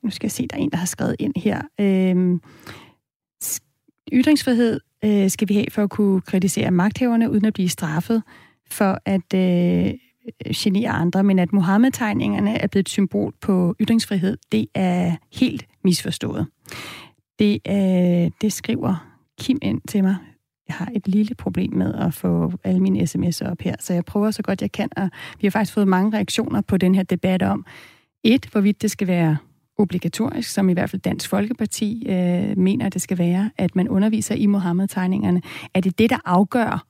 [0.03, 1.61] nu skal jeg se, der er en, der har skrevet ind her.
[1.79, 2.39] Øh,
[4.13, 8.23] ytringsfrihed øh, skal vi have for at kunne kritisere magthaverne, uden at blive straffet
[8.71, 9.93] for at øh,
[10.55, 16.47] genere andre, men at Mohammed-tegningerne er blevet et symbol på ytringsfrihed, det er helt misforstået.
[17.39, 20.15] Det, øh, det skriver Kim ind til mig.
[20.67, 24.05] Jeg har et lille problem med at få alle mine sms'er op her, så jeg
[24.05, 25.09] prøver så godt jeg kan, og
[25.41, 27.65] vi har faktisk fået mange reaktioner på den her debat om,
[28.23, 29.37] et, hvorvidt det skal være
[29.77, 33.89] obligatorisk, som i hvert fald Dansk Folkeparti øh, mener, at det skal være, at man
[33.89, 35.41] underviser i Mohammed-tegningerne.
[35.73, 36.85] Er det det, der afgør,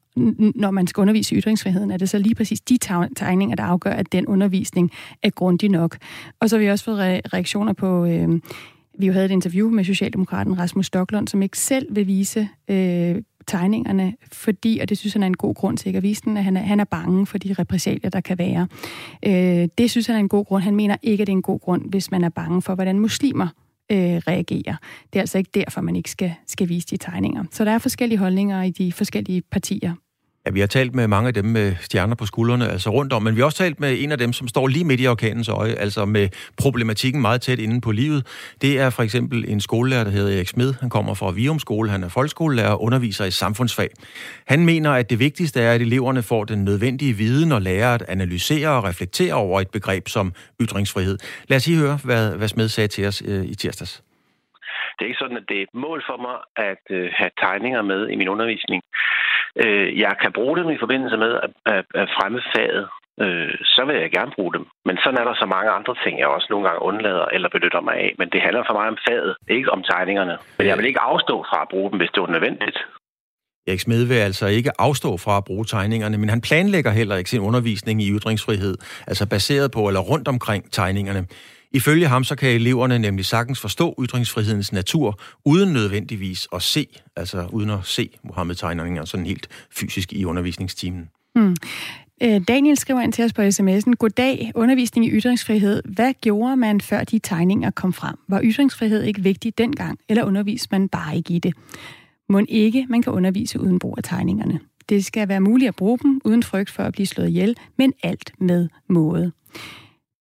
[0.55, 2.77] når man skal undervise i ytringsfriheden, er det så lige præcis de
[3.15, 4.91] tegninger, der afgør, at den undervisning
[5.23, 5.97] er grundig nok.
[6.39, 6.99] Og så har vi også fået
[7.33, 8.05] reaktioner på...
[8.05, 8.39] Øh,
[8.99, 13.15] vi jo havde et interview med Socialdemokraten Rasmus Stocklund, som ikke selv vil vise øh,
[13.47, 16.37] tegningerne, fordi, og det synes han er en god grund til ikke at vise den,
[16.37, 18.67] at han er, han er bange for de repressalier, der kan være.
[19.25, 20.63] Øh, det synes han er en god grund.
[20.63, 22.99] Han mener ikke, at det er en god grund, hvis man er bange for, hvordan
[22.99, 23.47] muslimer
[23.91, 24.75] øh, reagerer.
[25.13, 27.43] Det er altså ikke derfor, man ikke skal, skal vise de tegninger.
[27.51, 29.93] Så der er forskellige holdninger i de forskellige partier
[30.45, 33.23] Ja, vi har talt med mange af dem med stjerner på skuldrene, altså rundt om,
[33.23, 35.49] men vi har også talt med en af dem, som står lige midt i orkanens
[35.49, 36.29] øje, altså med
[36.61, 38.51] problematikken meget tæt inde på livet.
[38.61, 40.73] Det er for eksempel en skolelærer, der hedder Erik Smed.
[40.79, 43.89] Han kommer fra Vium Skole, han er folkeskolelærer og underviser i samfundsfag.
[44.47, 48.03] Han mener, at det vigtigste er, at eleverne får den nødvendige viden og lærer at
[48.07, 51.17] analysere og reflektere over et begreb som ytringsfrihed.
[51.47, 54.03] Lad os lige høre, hvad, hvad Smed sagde til os øh, i tirsdags.
[54.95, 56.37] Det er ikke sådan, at det er et mål for mig
[56.69, 58.81] at øh, have tegninger med i min undervisning.
[59.63, 62.85] Øh, jeg kan bruge dem i forbindelse med at, at, at fremme faget,
[63.23, 64.65] øh, så vil jeg gerne bruge dem.
[64.87, 67.81] Men sådan er der så mange andre ting, jeg også nogle gange undlader eller benytter
[67.87, 68.11] mig af.
[68.19, 70.35] Men det handler for mig om faget, ikke om tegningerne.
[70.57, 72.77] Men jeg vil ikke afstå fra at bruge dem, hvis det er nødvendigt.
[73.67, 77.29] Erik Smed vil altså ikke afstå fra at bruge tegningerne, men han planlægger heller ikke
[77.29, 81.27] sin undervisning i ytringsfrihed, altså baseret på eller rundt omkring tegningerne.
[81.75, 87.47] Ifølge ham så kan eleverne nemlig sagtens forstå ytringsfrihedens natur, uden nødvendigvis at se, altså
[87.51, 91.09] uden at se Mohammed-tegningerne sådan helt fysisk i undervisningstimen.
[91.35, 91.55] Hmm.
[92.23, 93.93] Øh, Daniel skriver ind til os på sms'en.
[93.93, 95.81] Goddag, undervisning i ytringsfrihed.
[95.85, 98.15] Hvad gjorde man, før de tegninger kom frem?
[98.27, 101.53] Var ytringsfrihed ikke vigtig dengang, eller underviste man bare ikke i det?
[102.29, 104.59] Må ikke, man kan undervise uden brug af tegningerne.
[104.89, 107.93] Det skal være muligt at bruge dem, uden frygt for at blive slået ihjel, men
[108.03, 109.31] alt med måde.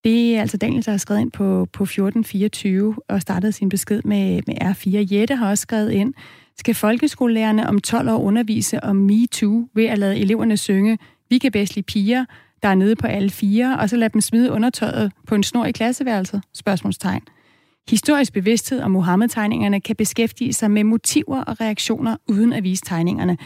[0.04, 4.02] Det er altså Daniel, der har skrevet ind på, på 1424 og startet sin besked
[4.04, 5.14] med, med R4.
[5.14, 6.14] Jette har også skrevet ind,
[6.58, 10.98] skal folkeskolelærerne om 12 år undervise om MeToo ved at lade eleverne synge
[11.30, 12.24] Vi kan bedst lide piger,
[12.62, 15.64] der er nede på alle fire, og så lade dem smide undertøjet på en snor
[15.64, 16.42] i klasseværelset?
[16.54, 17.22] Spørgsmålstegn.
[17.90, 23.36] Historisk bevidsthed om Mohammed-tegningerne kan beskæftige sig med motiver og reaktioner uden at vise tegningerne.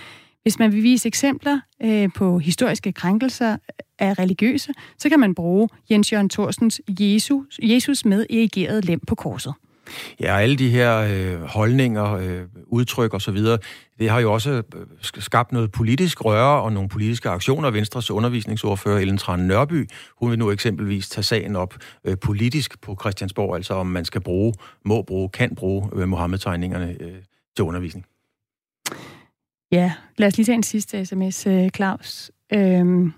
[0.42, 3.56] Hvis man vil vise eksempler øh, på historiske krænkelser
[3.98, 9.14] af religiøse, så kan man bruge Jens Jørgen Thorsens Jesus, Jesus med erigeret lem på
[9.14, 9.54] korset.
[10.20, 13.58] Ja, og alle de her øh, holdninger, øh, udtryk og så videre,
[13.98, 14.62] det har jo også øh,
[15.02, 17.70] skabt noget politisk røre og nogle politiske aktioner.
[17.70, 21.74] Venstres undervisningsordfører Ellen Tran Nørby, hun vil nu eksempelvis tage sagen op
[22.04, 26.96] øh, politisk på Christiansborg, altså om man skal bruge, må bruge, kan bruge øh, Mohammed-tegningerne
[27.00, 27.14] øh,
[27.56, 28.06] til undervisning.
[29.72, 32.30] Ja, lad os lige tage en sidste sms, øh, Claus.
[32.52, 33.12] Øhm,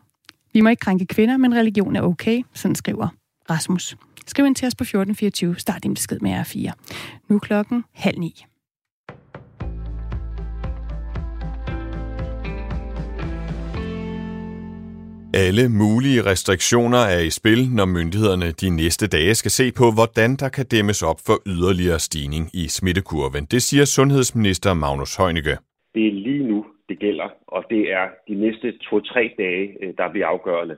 [0.53, 3.09] vi må ikke krænke kvinder, men religion er okay, sådan skriver
[3.51, 3.97] Rasmus.
[4.27, 5.59] Skriv ind til os på 1424.
[5.59, 6.73] Start din besked med R4.
[7.29, 8.45] Nu er klokken halv ni.
[15.35, 20.37] Alle mulige restriktioner er i spil, når myndighederne de næste dage skal se på, hvordan
[20.37, 23.45] der kan dæmmes op for yderligere stigning i smittekurven.
[23.45, 25.57] Det siger sundhedsminister Magnus Heunicke.
[25.95, 30.11] Det er lige nu, det gælder, og det er de næste to-tre dage, øh, der
[30.11, 30.77] bliver afgørende.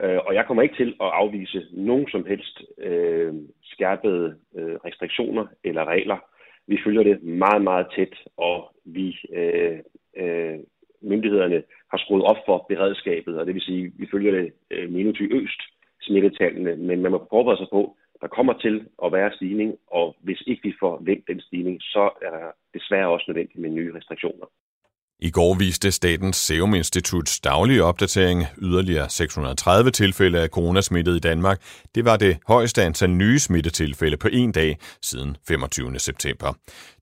[0.00, 5.46] Øh, og jeg kommer ikke til at afvise nogen som helst øh, skærpede øh, restriktioner
[5.64, 6.18] eller regler.
[6.66, 9.78] Vi følger det meget, meget tæt, og vi øh,
[10.16, 10.58] øh,
[11.02, 14.92] myndighederne har skruet op for beredskabet, og det vil sige, at vi følger det øh,
[14.92, 15.60] minutiøst
[16.00, 20.42] smittetallene, men man må forberede sig på, der kommer til at være stigning, og hvis
[20.46, 24.46] ikke vi får vendt den stigning, så er der desværre også nødvendigt med nye restriktioner.
[25.20, 31.60] I går viste Statens Serum Instituts daglige opdatering yderligere 630 tilfælde af coronasmittet i Danmark.
[31.94, 35.98] Det var det højeste antal nye smittetilfælde på en dag siden 25.
[35.98, 36.52] september.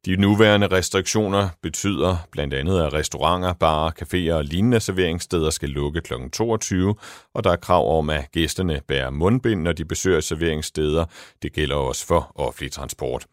[0.07, 6.01] De nuværende restriktioner betyder blandt andet, at restauranter, barer, caféer og lignende serveringssteder skal lukke
[6.01, 6.13] kl.
[6.33, 6.95] 22,
[7.35, 11.05] og der er krav om, at gæsterne bærer mundbind, når de besøger serveringssteder.
[11.43, 13.27] Det gælder også for offentlig transport.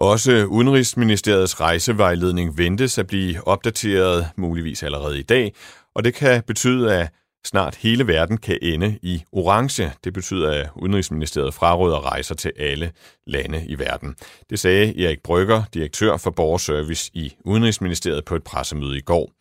[0.00, 5.54] Også Udenrigsministeriets rejsevejledning ventes at blive opdateret muligvis allerede i dag,
[5.94, 7.08] og det kan betyde, at
[7.46, 9.92] snart hele verden kan ende i orange.
[10.04, 12.92] Det betyder, at Udenrigsministeriet fraråder rejser til alle
[13.26, 14.14] lande i verden.
[14.50, 19.32] Det sagde Erik Brygger, direktør for Borgerservice i Udenrigsministeriet på et pressemøde i går.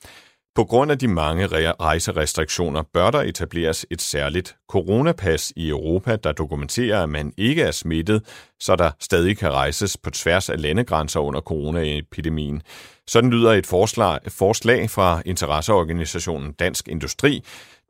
[0.60, 6.32] På grund af de mange rejserestriktioner bør der etableres et særligt coronapas i Europa, der
[6.32, 8.24] dokumenterer, at man ikke er smittet,
[8.60, 12.62] så der stadig kan rejses på tværs af landegrænser under coronaepidemien.
[13.08, 17.43] Sådan lyder et forslag, forslag fra interesseorganisationen Dansk Industri,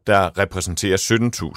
[0.07, 0.97] der repræsenterer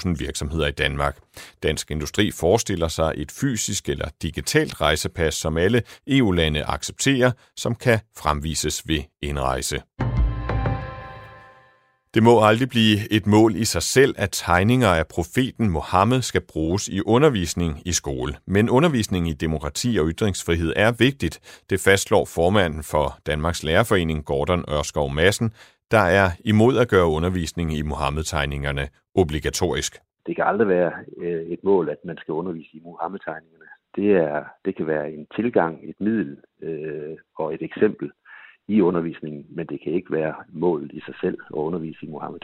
[0.05, 1.17] 17.000 virksomheder i Danmark.
[1.63, 7.99] Dansk Industri forestiller sig et fysisk eller digitalt rejsepas, som alle EU-lande accepterer, som kan
[8.17, 9.81] fremvises ved indrejse.
[12.15, 16.41] Det må aldrig blive et mål i sig selv, at tegninger af profeten Mohammed skal
[16.53, 18.33] bruges i undervisning i skole.
[18.47, 21.63] Men undervisning i demokrati og ytringsfrihed er vigtigt.
[21.69, 25.49] Det fastslår formanden for Danmarks Lærerforening, Gordon Ørskov Madsen,
[25.91, 29.93] der er imod at gøre undervisning i Mohammed-tegningerne obligatorisk.
[30.27, 33.69] Det kan aldrig være øh, et mål, at man skal undervise i Mohammed-tegningerne.
[33.95, 38.11] Det, er, det kan være en tilgang, et middel øh, og et eksempel
[38.67, 42.39] i undervisningen, men det kan ikke være målet i sig selv at undervise i muhammed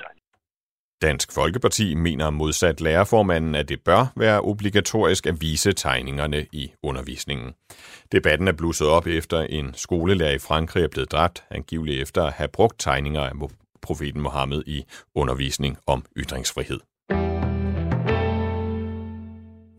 [1.01, 7.53] Dansk Folkeparti mener modsat lærerformanden, at det bør være obligatorisk at vise tegningerne i undervisningen.
[8.11, 12.33] Debatten er blusset op efter en skolelærer i Frankrig er blevet dræbt, angiveligt efter at
[12.33, 13.31] have brugt tegninger af
[13.81, 14.83] profeten Mohammed i
[15.15, 16.79] undervisning om ytringsfrihed.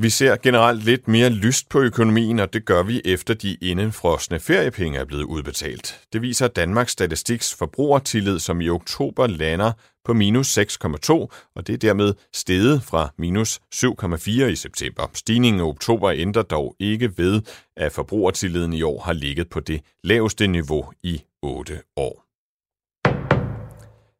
[0.02, 4.40] Vi ser generelt lidt mere lyst på økonomien, og det gør vi efter de indenfrosne
[4.40, 6.00] feriepenge er blevet udbetalt.
[6.12, 9.72] Det viser Danmarks Statistiks forbrugertillid, som i oktober lander
[10.04, 11.12] på minus 6,2,
[11.54, 15.10] og det er dermed steget fra minus 7,4 i september.
[15.14, 17.42] Stigningen i oktober ændrer dog ikke ved,
[17.76, 22.29] at forbrugertilliden i år har ligget på det laveste niveau i 8 år.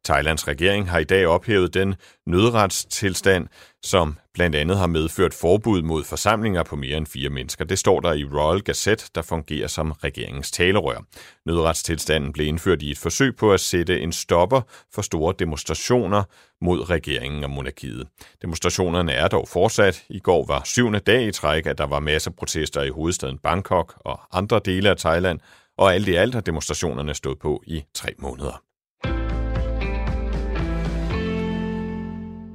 [0.05, 1.95] Thailands regering har i dag ophævet den
[2.27, 3.49] nødretstilstand,
[3.85, 7.65] som blandt andet har medført forbud mod forsamlinger på mere end fire mennesker.
[7.65, 11.05] Det står der i Royal Gazette, der fungerer som regeringens talerør.
[11.47, 14.61] Nødretstilstanden blev indført i et forsøg på at sætte en stopper
[14.95, 16.23] for store demonstrationer
[16.61, 18.07] mod regeringen og monarkiet.
[18.43, 20.05] Demonstrationerne er dog fortsat.
[20.09, 23.39] I går var syvende dag i træk, at der var masser af protester i hovedstaden
[23.39, 25.41] Bangkok og andre dele af Thailand,
[25.79, 28.70] og alt i alt har demonstrationerne stået på i tre måneder.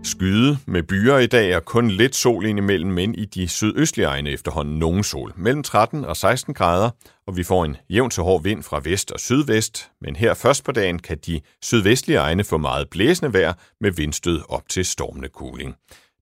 [0.05, 4.29] Skyde med byer i dag og kun lidt sol indimellem, men i de sydøstlige egne
[4.29, 5.33] efterhånden nogen sol.
[5.35, 6.89] Mellem 13 og 16 grader,
[7.27, 9.91] og vi får en jævn til hård vind fra vest og sydvest.
[10.01, 14.41] Men her først på dagen kan de sydvestlige egne få meget blæsende vejr med vindstød
[14.49, 15.75] op til stormende kuling.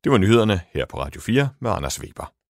[0.04, 2.43] Det var nyhederne her på Radio 4 med Anders Weber.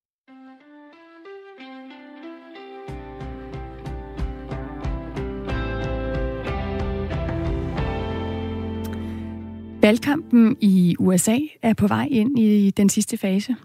[9.84, 13.56] Valgkampen i USA er på vej ind i den sidste fase.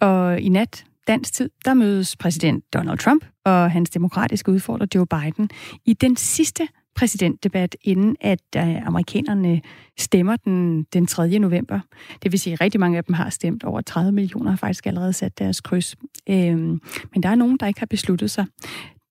[0.00, 5.06] Og i nat, dansk tid, der mødes præsident Donald Trump og hans demokratiske udfordrer Joe
[5.06, 5.50] Biden
[5.84, 9.60] i den sidste præsidentdebat, inden at øh, amerikanerne
[9.98, 11.38] stemmer den, den 3.
[11.38, 11.80] november.
[12.22, 13.64] Det vil sige, at rigtig mange af dem har stemt.
[13.64, 15.96] Over 30 millioner har faktisk allerede sat deres kryds.
[16.28, 16.80] Øhm,
[17.14, 18.46] men der er nogen, der ikke har besluttet sig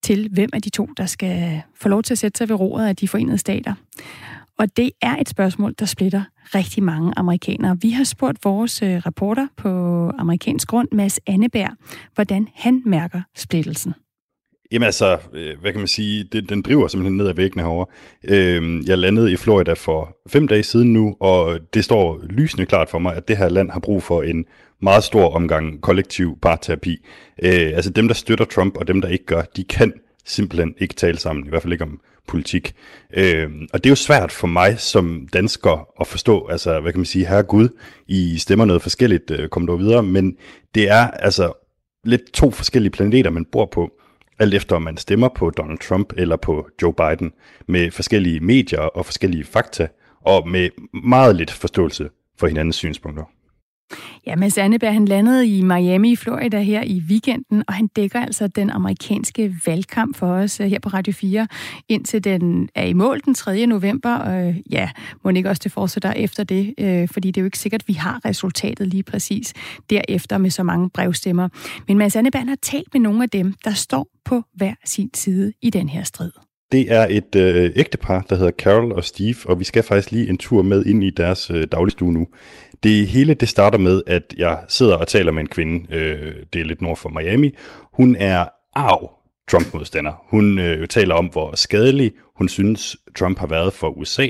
[0.04, 2.88] til, hvem af de to, der skal få lov til at sætte sig ved roret
[2.88, 3.74] af de forenede stater.
[4.60, 6.24] Og det er et spørgsmål, der splitter
[6.56, 7.78] rigtig mange amerikanere.
[7.82, 9.70] Vi har spurgt vores øh, reporter på
[10.18, 11.72] amerikansk grund, Mads Anneberg,
[12.16, 13.94] hvordan han mærker splittelsen.
[14.72, 17.86] Jamen altså, øh, hvad kan man sige, det, den driver simpelthen ned ad væggene herovre.
[18.24, 22.90] Øhm, jeg landede i Florida for fem dage siden nu, og det står lysende klart
[22.90, 24.46] for mig, at det her land har brug for en
[24.82, 27.06] meget stor omgang kollektiv parterapi.
[27.44, 29.94] Øh, altså dem, der støtter Trump, og dem, der ikke gør, de kan
[30.26, 32.76] simpelthen ikke tale sammen, i hvert fald ikke om politik.
[33.14, 37.00] Øh, og det er jo svært for mig som dansker at forstå, altså hvad kan
[37.00, 37.70] man sige, herre Gud,
[38.08, 40.38] I stemmer noget forskelligt, øh, kom du videre, men
[40.76, 41.54] det er altså
[42.04, 43.92] lidt to forskellige planeter, man bor på
[44.40, 47.32] alt efter om man stemmer på Donald Trump eller på Joe Biden,
[47.68, 49.88] med forskellige medier og forskellige fakta,
[50.22, 50.70] og med
[51.04, 52.10] meget lidt forståelse
[52.40, 53.24] for hinandens synspunkter.
[54.28, 58.20] Ja, Mads Anneberg, han landede i Miami i Florida her i weekenden, og han dækker
[58.20, 61.48] altså den amerikanske valgkamp for os øh, her på Radio 4,
[61.90, 63.66] indtil den er i mål den 3.
[63.66, 64.16] november.
[64.16, 64.90] Og øh, ja,
[65.24, 67.88] må ikke også det fortsætter efter det, øh, fordi det er jo ikke sikkert, at
[67.88, 69.54] vi har resultatet lige præcis
[69.90, 71.50] derefter med så mange brevstemmer.
[71.88, 75.54] Men Mads Anneberg har talt med nogle af dem, der står på hver sin side
[75.62, 76.32] i den her strid.
[76.72, 80.30] Det er et øh, ægtepar, der hedder Carol og Steve, og vi skal faktisk lige
[80.30, 82.28] en tur med ind i deres øh, dagligstue nu.
[82.84, 86.62] Det hele det starter med, at jeg sidder og taler med en kvinde, øh, det
[86.62, 87.56] er lidt nord for Miami.
[87.94, 89.12] Hun er arv
[89.52, 90.14] Trump-modstander.
[90.30, 94.28] Hun øh, taler om, hvor skadelig hun synes, Trump har været for USA.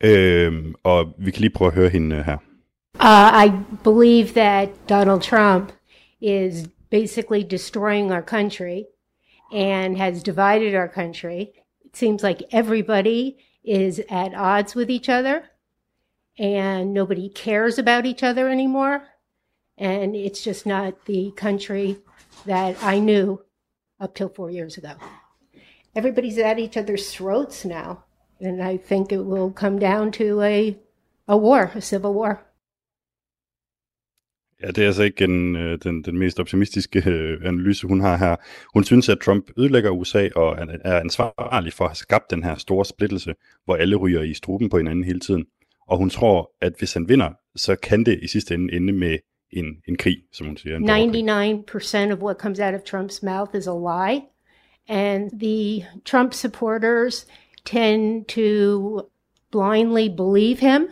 [0.00, 2.36] Øh, og vi kan lige prøve at høre hende øh, her.
[2.94, 3.50] Uh, I
[3.84, 5.72] believe that Donald Trump
[6.20, 8.82] is basically destroying our country
[9.52, 11.40] and has divided our country.
[11.84, 13.32] It seems like everybody
[13.64, 15.51] is at odds with each other
[16.38, 19.08] and nobody cares about each other anymore.
[19.78, 21.96] And it's just not the country
[22.46, 23.40] that I knew
[24.00, 24.92] up till four years ago.
[25.94, 28.04] Everybody's at each other's throats now.
[28.40, 30.76] And I think it will come down to a,
[31.28, 32.42] a war, a civil war.
[34.62, 38.16] Ja, det er altså ikke en, øh, den, den mest optimistiske øh, analyse, hun har
[38.16, 38.36] her.
[38.74, 42.54] Hun synes, at Trump ødelægger USA og er ansvarlig for at have skabt den her
[42.54, 45.46] store splittelse, hvor alle ryger i struben på hinanden hele tiden.
[45.88, 49.18] Og hun tror, at hvis han vinder, så kan det i sidste ende ende med
[49.50, 50.78] en, en krig, som hun siger.
[52.08, 54.22] 99% of what comes out of Trump's mouth is a lie.
[54.88, 57.26] And the Trump supporters
[57.64, 59.02] tend to
[59.52, 60.88] blindly believe him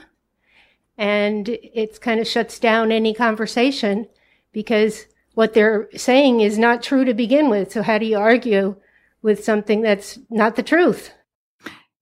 [1.00, 4.06] and it kind of shuts down any conversation
[4.52, 7.72] because what they're saying is not true to begin with.
[7.72, 8.76] So how do you argue
[9.22, 11.10] with something that's not the truth?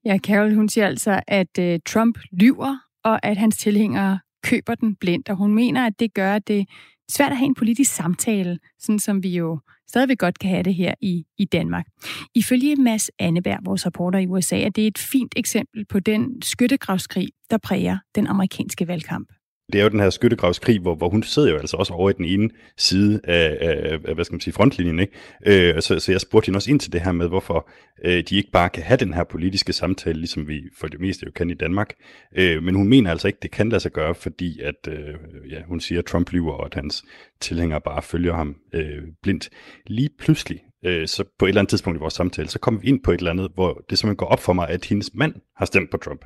[0.05, 4.97] Ja, Carol, hun siger altså, at øh, Trump lyver, og at hans tilhængere køber den
[4.97, 6.69] blindt, og hun mener, at det gør det
[7.11, 10.75] svært at have en politisk samtale, sådan som vi jo stadigvæk godt kan have det
[10.75, 11.87] her i, i Danmark.
[12.35, 17.29] Ifølge Mads Anneberg, vores reporter i USA, er det et fint eksempel på den skyttegravskrig,
[17.51, 19.29] der præger den amerikanske valgkamp
[19.73, 22.13] det er jo den her skyttegravskrig, hvor, hvor hun sidder jo altså også over i
[22.13, 24.99] den ene side af, af, af hvad skal man sige, frontlinjen.
[24.99, 25.13] Ikke?
[25.47, 27.71] Øh, så, så jeg spurgte hende også ind til det her med, hvorfor
[28.05, 31.27] øh, de ikke bare kan have den her politiske samtale, ligesom vi for det meste
[31.27, 31.95] jo kan i Danmark.
[32.37, 35.15] Øh, men hun mener altså ikke, det kan lade sig gøre, fordi at, øh,
[35.51, 37.05] ja, hun siger, at Trump lyver, og at hans
[37.41, 39.51] tilhængere bare følger ham øh, blindt.
[39.87, 42.89] Lige pludselig, øh, så på et eller andet tidspunkt i vores samtale, så kommer vi
[42.89, 45.35] ind på et eller andet, hvor det simpelthen går op for mig, at hendes mand
[45.57, 46.25] har stemt på Trump.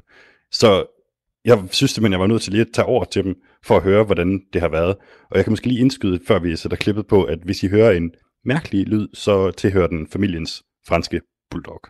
[0.50, 0.86] Så
[1.44, 3.82] jeg synes simpelthen, jeg var nødt til lige at tage over til dem, for at
[3.82, 4.96] høre, hvordan det har været.
[5.30, 7.90] Og jeg kan måske lige indskyde, før vi sætter klippet på, at hvis I hører
[7.90, 11.80] en mærkelig lyd, så tilhører den familiens franske bulldog.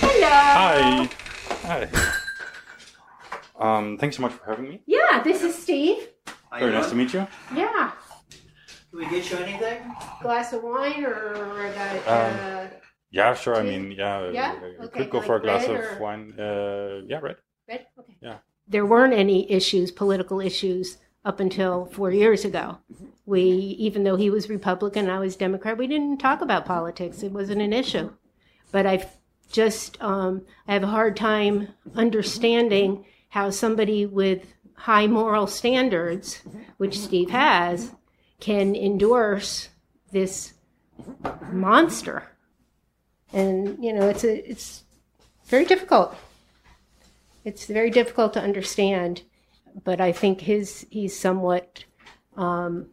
[0.00, 0.38] Hello.
[0.58, 1.08] Hi.
[1.70, 1.84] Hi.
[3.60, 4.78] Um, thanks so much for having me.
[4.86, 5.96] Yeah, this is Steve.
[6.60, 7.26] Very nice to meet you.
[7.56, 7.90] Yeah.
[8.90, 9.78] Can we get you anything?
[10.22, 13.56] Glass of wine or got uh, Um, Yeah, sure.
[13.56, 14.54] I mean, yeah, Yeah?
[14.80, 16.34] uh, Okay, could go like for a glass of or- wine.
[16.38, 17.36] Uh, yeah, red.
[17.68, 17.86] red?
[17.98, 18.16] Okay.
[18.20, 18.38] Yeah.
[18.66, 22.78] There weren't any issues, political issues, up until four years ago.
[23.26, 27.22] We, even though he was Republican, I was Democrat, we didn't talk about politics.
[27.22, 28.10] It wasn't an issue.
[28.72, 29.06] But I've
[29.50, 36.42] just, um, I have a hard time understanding how somebody with high moral standards,
[36.76, 37.92] which Steve has,
[38.40, 39.68] can endorse
[40.12, 40.54] this
[41.52, 42.22] monster.
[43.32, 44.84] And you know, it's a, it's
[45.46, 46.16] very difficult.
[47.44, 49.22] It's very difficult to understand,
[49.84, 51.84] but I think his he's somewhat
[52.36, 52.86] um,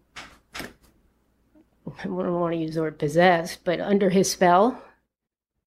[1.99, 4.81] I don't want to use the word possessed, but under his spell.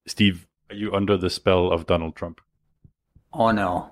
[0.06, 2.40] Steve, are you under the spell of Donald Trump?
[3.32, 3.90] Oh no,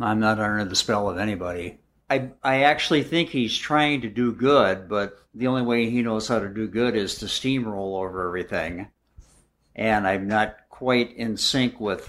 [0.00, 1.78] I'm not under the spell of anybody.
[2.10, 6.28] I I actually think he's trying to do good, but the only way he knows
[6.28, 8.88] how to do good is to steamroll over everything,
[9.74, 10.48] and I'm not
[10.80, 12.02] quite in sync with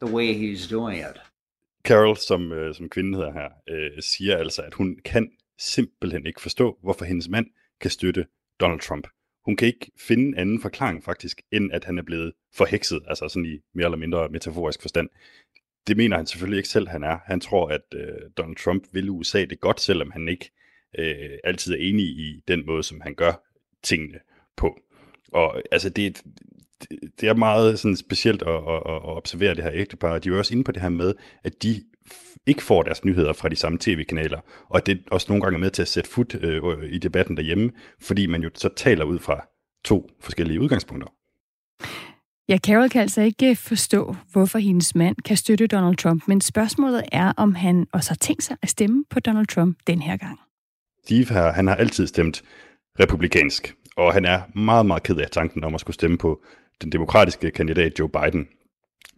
[0.00, 1.20] the way he's doing it.
[1.84, 6.40] Carol, som, øh, som kvinde hedder her, øh, siger altså, at hun kan simpelthen ikke
[6.40, 7.46] forstå, hvorfor hendes mand
[7.80, 8.26] kan støtte
[8.60, 9.08] Donald Trump.
[9.44, 13.28] Hun kan ikke finde en anden forklaring faktisk, end at han er blevet forhekset, altså
[13.28, 15.08] sådan i mere eller mindre metaforisk forstand.
[15.86, 17.18] Det mener han selvfølgelig ikke selv, han er.
[17.26, 20.50] Han tror, at øh, Donald Trump vil USA det godt, selvom han ikke
[20.98, 23.32] øh, altid er enig i den måde, som han gør
[23.82, 24.18] tingene
[24.56, 24.78] på.
[25.32, 26.22] Og altså, det er, et,
[27.20, 30.18] det er meget sådan specielt at, at, at observere det her ægtepar.
[30.18, 31.14] De er jo også inde på det her med,
[31.44, 31.82] at de
[32.46, 35.70] ikke får deres nyheder fra de samme tv-kanaler, og det også nogle gange er med
[35.70, 37.70] til at sætte fod øh, i debatten derhjemme,
[38.00, 39.46] fordi man jo så taler ud fra
[39.84, 41.08] to forskellige udgangspunkter.
[42.48, 47.02] Ja, Carol kan altså ikke forstå, hvorfor hendes mand kan støtte Donald Trump, men spørgsmålet
[47.12, 50.38] er, om han også har tænkt sig at stemme på Donald Trump den her gang.
[51.04, 52.42] Steve her, han har altid stemt
[53.00, 56.42] republikansk, og han er meget, meget ked af tanken om at skulle stemme på
[56.82, 58.48] den demokratiske kandidat Joe Biden.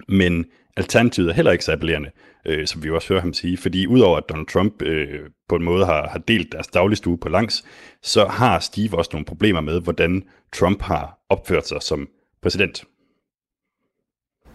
[0.08, 0.44] Men
[0.76, 2.10] alternativet er heller ikke så appellerende,
[2.46, 5.64] øh, som vi også hører ham sige, fordi udover at Donald Trump øh, på en
[5.64, 7.64] måde har, har delt deres dagligstue på langs,
[8.02, 12.08] så har Steve også nogle problemer med, hvordan Trump har opført sig som
[12.42, 12.84] præsident.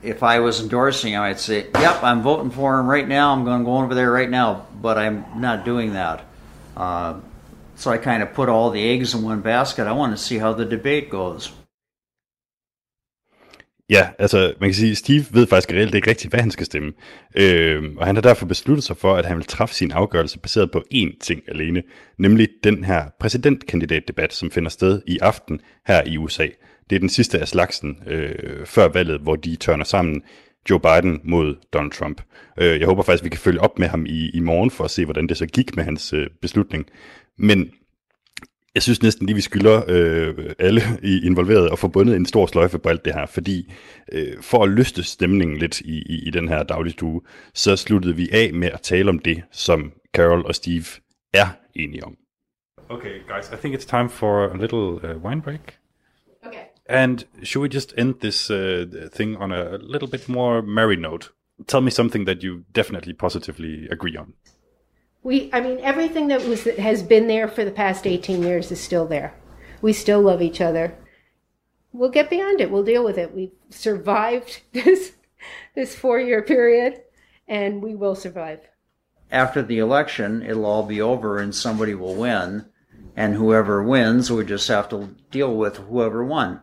[0.03, 3.35] If I was endorsing him, I'd say, "Yep, I'm voting for him right now.
[3.35, 6.19] I'm going to go over there right now." But I'm not doing that.
[6.77, 7.19] Uh,
[7.75, 9.87] so I kind of put all the eggs in one basket.
[9.87, 11.51] I want to see how the debate goes.
[13.89, 16.91] Ja, altså man kan sige, Steve ved faktisk reelt ikke rigtigt, hvad han skal stemme.
[17.35, 20.71] Øh, og han har derfor besluttet sig for, at han vil træffe sin afgørelse baseret
[20.71, 21.83] på én ting alene,
[22.17, 26.47] nemlig den her præsidentkandidatdebat, som finder sted i aften her i USA.
[26.89, 30.21] Det er den sidste af slagsen øh, før valget, hvor de tørner sammen
[30.69, 32.21] Joe Biden mod Donald Trump.
[32.59, 34.91] Øh, jeg håber faktisk, vi kan følge op med ham i, i morgen for at
[34.91, 36.85] se, hvordan det så gik med hans øh, beslutning.
[37.37, 37.69] Men
[38.79, 40.81] jeg synes næsten lige, vi skylder øh, alle
[41.23, 43.73] involverede at få bundet en stor sløjfe på alt det her, fordi
[44.11, 47.21] øh, for at løste stemningen lidt i, i, i den her dagligstue,
[47.53, 50.85] så sluttede vi af med at tale om det, som Carol og Steve
[51.33, 52.15] er enige om.
[52.89, 55.77] Okay, guys, I think it's time for a little uh, wine break.
[56.47, 56.63] Okay.
[56.89, 61.29] And should we just end this uh, thing on a little bit more merry note?
[61.67, 64.33] Tell me something that you definitely positively agree on.
[65.29, 68.71] We, I mean, everything that was that has been there for the past 18 years
[68.71, 69.35] is still there.
[69.79, 70.97] We still love each other.
[71.93, 72.71] We'll get beyond it.
[72.71, 73.35] We'll deal with it.
[73.35, 75.11] We've survived this
[75.75, 77.03] this four-year period,
[77.47, 78.61] and we will survive.
[79.29, 82.65] After the election, it'll all be over and somebody will win,
[83.15, 86.61] and whoever wins, we just have to deal with whoever won.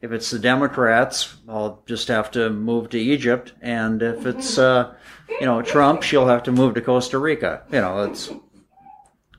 [0.00, 4.94] If it's the Democrats, I'll just have to move to Egypt, and if it's uh,
[5.28, 7.62] you know Trump, she'll have to move to Costa Rica.
[7.72, 8.30] You know, it's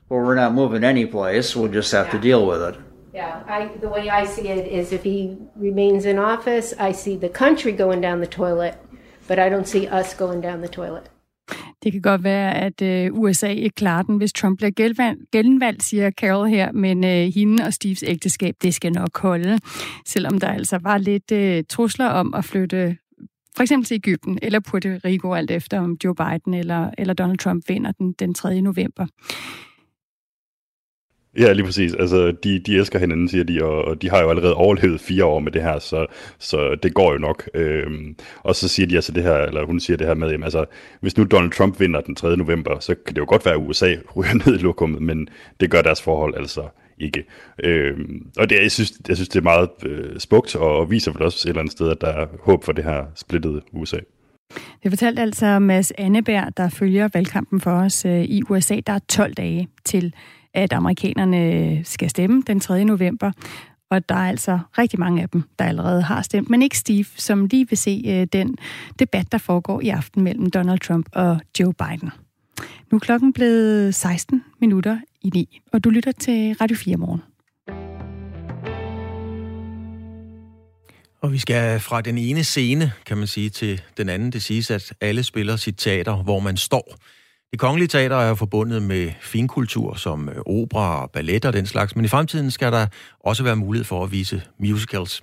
[0.08, 1.54] well, we're not moving any place.
[1.56, 2.74] We'll just have to deal with it.
[3.14, 7.16] Yeah, I, the way I see it is if he remains in office, I see
[7.16, 8.74] the country going down the toilet,
[9.26, 11.10] but I don't see us going down the toilet.
[11.82, 15.82] Det kan godt være, at øh, USA ikke klarer den, hvis Trump bliver genvalgt, genvalgt
[15.82, 19.58] siger Carol her, men øh, hende og Steves ægteskab, det skal nok holde.
[20.06, 22.96] Selvom der altså var lidt øh, trusler om at flytte
[23.56, 27.38] for eksempel til Ægypten eller Puerto Rico, alt efter om Joe Biden eller, eller Donald
[27.38, 28.60] Trump vinder den, den 3.
[28.60, 29.06] november.
[31.38, 31.94] Ja, lige præcis.
[31.94, 35.24] Altså, de, de elsker hinanden, siger de, og, og de har jo allerede overlevet fire
[35.24, 36.06] år med det her, så,
[36.38, 37.48] så det går jo nok.
[37.54, 40.44] Øhm, og så siger de altså det her, eller hun siger det her med, jamen,
[40.44, 40.64] altså,
[41.00, 42.36] hvis nu Donald Trump vinder den 3.
[42.36, 45.28] november, så kan det jo godt være, at USA ryger ned i lokummet, men
[45.60, 46.68] det gør deres forhold altså
[47.00, 47.24] ikke.
[47.64, 47.98] Øh,
[48.36, 51.48] og det, jeg, synes, jeg synes, det er meget øh, smukt, og viser vel også
[51.48, 53.98] et eller andet sted, at der er håb for det her splittede USA.
[54.82, 58.80] Det fortalte altså Mads Anneberg, der følger valgkampen for os øh, i USA.
[58.86, 60.14] Der er 12 dage til
[60.54, 62.84] at amerikanerne øh, skal stemme den 3.
[62.84, 63.32] november.
[63.90, 67.04] Og der er altså rigtig mange af dem, der allerede har stemt, men ikke Steve,
[67.16, 68.56] som lige vil se øh, den
[68.98, 72.10] debat, der foregår i aften mellem Donald Trump og Joe Biden.
[72.90, 77.22] Nu er klokken blevet 16 minutter i 9, og du lytter til Radio 4 morgen.
[81.22, 84.32] Og vi skal fra den ene scene, kan man sige, til den anden.
[84.32, 86.96] Det siges, at alle spiller sit teater, hvor man står.
[87.50, 91.96] Det kongelige teater er forbundet med finkultur som øh, opera opera, ballet og den slags,
[91.96, 92.86] men i fremtiden skal der
[93.20, 95.22] også være mulighed for at vise musicals.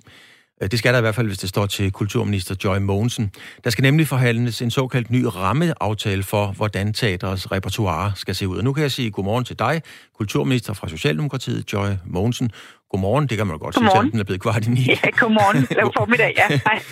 [0.62, 3.30] Øh, det skal der i hvert fald, hvis det står til kulturminister Joy Mogensen.
[3.64, 8.58] Der skal nemlig forhandles en såkaldt ny rammeaftale for, hvordan teaterets repertoire skal se ud.
[8.58, 9.82] Og nu kan jeg sige godmorgen til dig,
[10.16, 12.50] kulturminister fra Socialdemokratiet, Joy Mogensen.
[12.90, 14.06] Godmorgen, det kan man godt godmorgen.
[14.06, 14.80] sige, den er blevet kvart i ni.
[14.88, 15.60] Ja, godmorgen.
[15.62, 16.48] Det formiddag, ja.
[16.66, 16.82] Hej.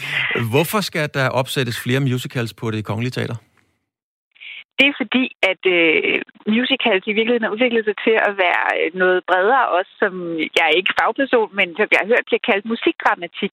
[0.51, 3.35] Hvorfor skal der opsættes flere musicals på det kongelige teater?
[4.79, 6.21] Det er fordi, at øh,
[6.57, 10.13] musicals i virkeligheden har udviklet sig til at være øh, noget bredere også, som
[10.57, 13.53] jeg er ikke fagperson, men som jeg har hørt bliver kaldt musikdramatik.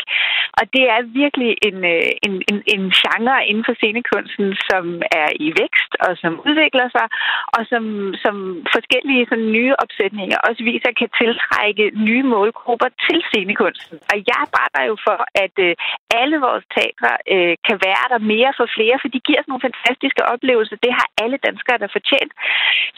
[0.59, 4.83] Og det er virkelig en, øh, en, en, en genre inden for scenekunsten, som
[5.21, 7.07] er i vækst og som udvikler sig,
[7.55, 7.83] og som,
[8.23, 8.35] som
[8.75, 13.95] forskellige sådan, nye opsætninger også viser kan tiltrække nye målgrupper til scenekunsten.
[14.11, 15.73] Og jeg brænder jo for, at øh,
[16.21, 19.65] alle vores teatre øh, kan være der mere for flere, for de giver os nogle
[19.67, 20.77] fantastiske oplevelser.
[20.85, 22.31] Det har alle danskere, der fortjent.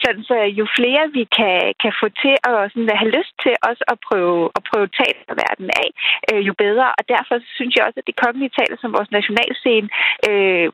[0.02, 3.84] Sådan, så jo flere vi kan, kan få til at sådan, have lyst til også
[3.92, 5.88] at prøve, at prøve teaterverdenen af,
[6.30, 6.86] øh, jo bedre.
[6.98, 9.88] Og derfor synes jeg også, at det kongelige teater som vores nationalscene
[10.28, 10.66] øh,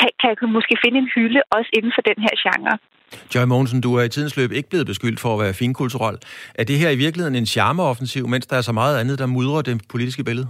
[0.00, 2.74] kan, kan måske finde en hylde også inden for den her genre.
[3.34, 6.16] Joy Mogensen, du er i tidens løb ikke blevet beskyldt for at være finkulturel.
[6.54, 9.62] Er det her i virkeligheden en charmeoffensiv, mens der er så meget andet, der mudrer
[9.62, 10.48] det politiske billede?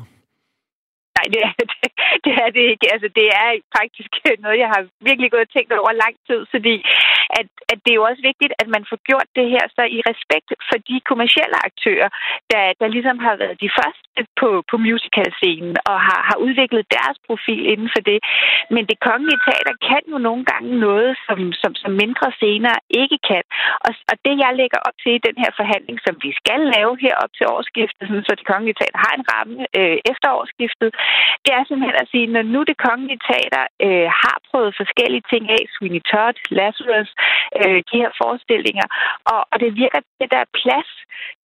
[1.18, 1.88] Nej, det er, det,
[2.24, 2.86] det er det ikke.
[2.94, 3.46] Altså, det er
[3.78, 4.12] faktisk
[4.44, 6.74] noget, jeg har virkelig gået og tænkt over lang tid, fordi
[7.40, 9.98] at, at det er jo også vigtigt, at man får gjort det her så i
[10.10, 12.08] respekt for de kommercielle aktører,
[12.52, 17.18] der, der ligesom har været de første på, på musicalscenen og har, har udviklet deres
[17.28, 18.18] profil inden for det.
[18.74, 23.18] Men det kongelige teater kan jo nogle gange noget, som, som, som mindre scener ikke
[23.30, 23.44] kan.
[23.86, 26.92] Og, og det, jeg lægger op til i den her forhandling, som vi skal lave
[27.04, 30.90] her op til årsskiftet, så det kongelige teater har en ramme øh, efter årsskiftet,
[31.44, 35.44] det er simpelthen at sige, når nu det kongelige teater øh, har prøvet forskellige ting
[35.56, 37.10] af, Sweeney Todd, Lazarus,
[37.58, 38.86] øh, de her forestillinger,
[39.32, 40.90] og, og det virker, at der er plads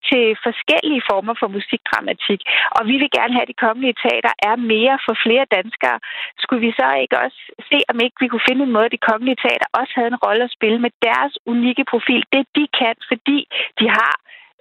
[0.08, 2.40] til forskellige former for musikdramatik,
[2.76, 5.98] og vi vil gerne have, at de kongelige teater er mere for flere danskere.
[6.42, 9.06] Skulle vi så ikke også se, om ikke vi kunne finde en måde, at de
[9.10, 12.96] kongelige teater også havde en rolle at spille med deres unikke profil, det de kan,
[13.10, 13.38] fordi
[13.80, 14.14] de har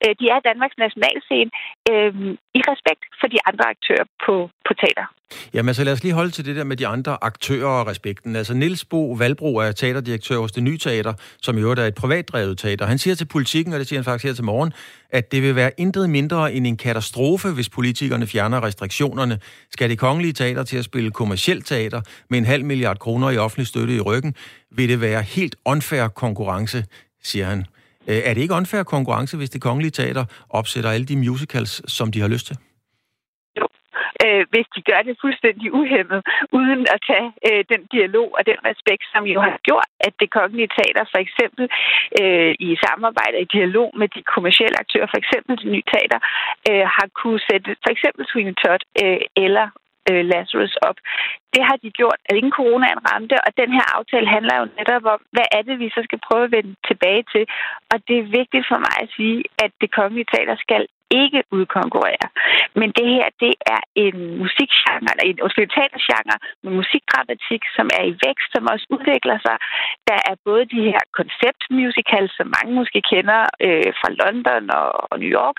[0.03, 1.51] øh, de er Danmarks nationalscene
[1.91, 2.11] øh,
[2.59, 4.33] i respekt for de andre aktører på,
[4.67, 5.07] på teater.
[5.53, 8.35] Jamen så lad os lige holde til det der med de andre aktører og respekten.
[8.35, 11.95] Altså Nils Bo Valbro er teaterdirektør hos Det Nye Teater, som i øvrigt er et
[11.95, 12.85] privatdrevet teater.
[12.85, 14.73] Han siger til politikken, og det siger han faktisk her til morgen,
[15.09, 19.39] at det vil være intet mindre end en katastrofe, hvis politikerne fjerner restriktionerne.
[19.71, 23.37] Skal det kongelige teater til at spille kommersielt teater med en halv milliard kroner i
[23.37, 24.35] offentlig støtte i ryggen,
[24.71, 26.85] vil det være helt unfair konkurrence,
[27.23, 27.65] siger han.
[28.09, 32.11] Øh, er det ikke unfair konkurrence, hvis det kongelige teater opsætter alle de musicals, som
[32.11, 32.57] de har lyst til?
[34.23, 36.21] øh, hvis de gør det fuldstændig uhemmet,
[36.57, 40.29] uden at tage øh, den dialog og den respekt, som jo har gjort, at det
[40.37, 41.65] kongelige teater for eksempel
[42.21, 46.19] øh, i samarbejde i dialog med de kommersielle aktører, for eksempel det nye teater,
[46.69, 49.65] øh, har kunne sætte for eksempel Sweeney Todd øh, eller
[50.09, 50.97] øh, Lazarus op.
[51.53, 55.05] Det har de gjort, at ingen coronaen ramte, og den her aftale handler jo netop
[55.13, 57.43] om, hvad er det, vi så skal prøve at vende tilbage til.
[57.91, 60.83] Og det er vigtigt for mig at sige, at det kongelige teater skal
[61.21, 62.27] ikke udkonkurrere.
[62.79, 68.13] Men det her, det er en musikgenre, eller en teatergenre med musikdramatik, som er i
[68.25, 69.57] vækst, som også udvikler sig.
[70.09, 75.15] Der er både de her konceptmusicals, som mange måske kender øh, fra London og, og
[75.21, 75.57] New York,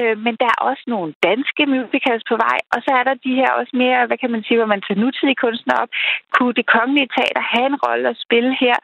[0.00, 3.32] øh, men der er også nogle danske musicals på vej, og så er der de
[3.40, 5.90] her også mere, hvad kan man sige, hvor man tager nutidige kunstnere op.
[6.36, 8.76] Kunne det kongelige teater have en rolle at spille her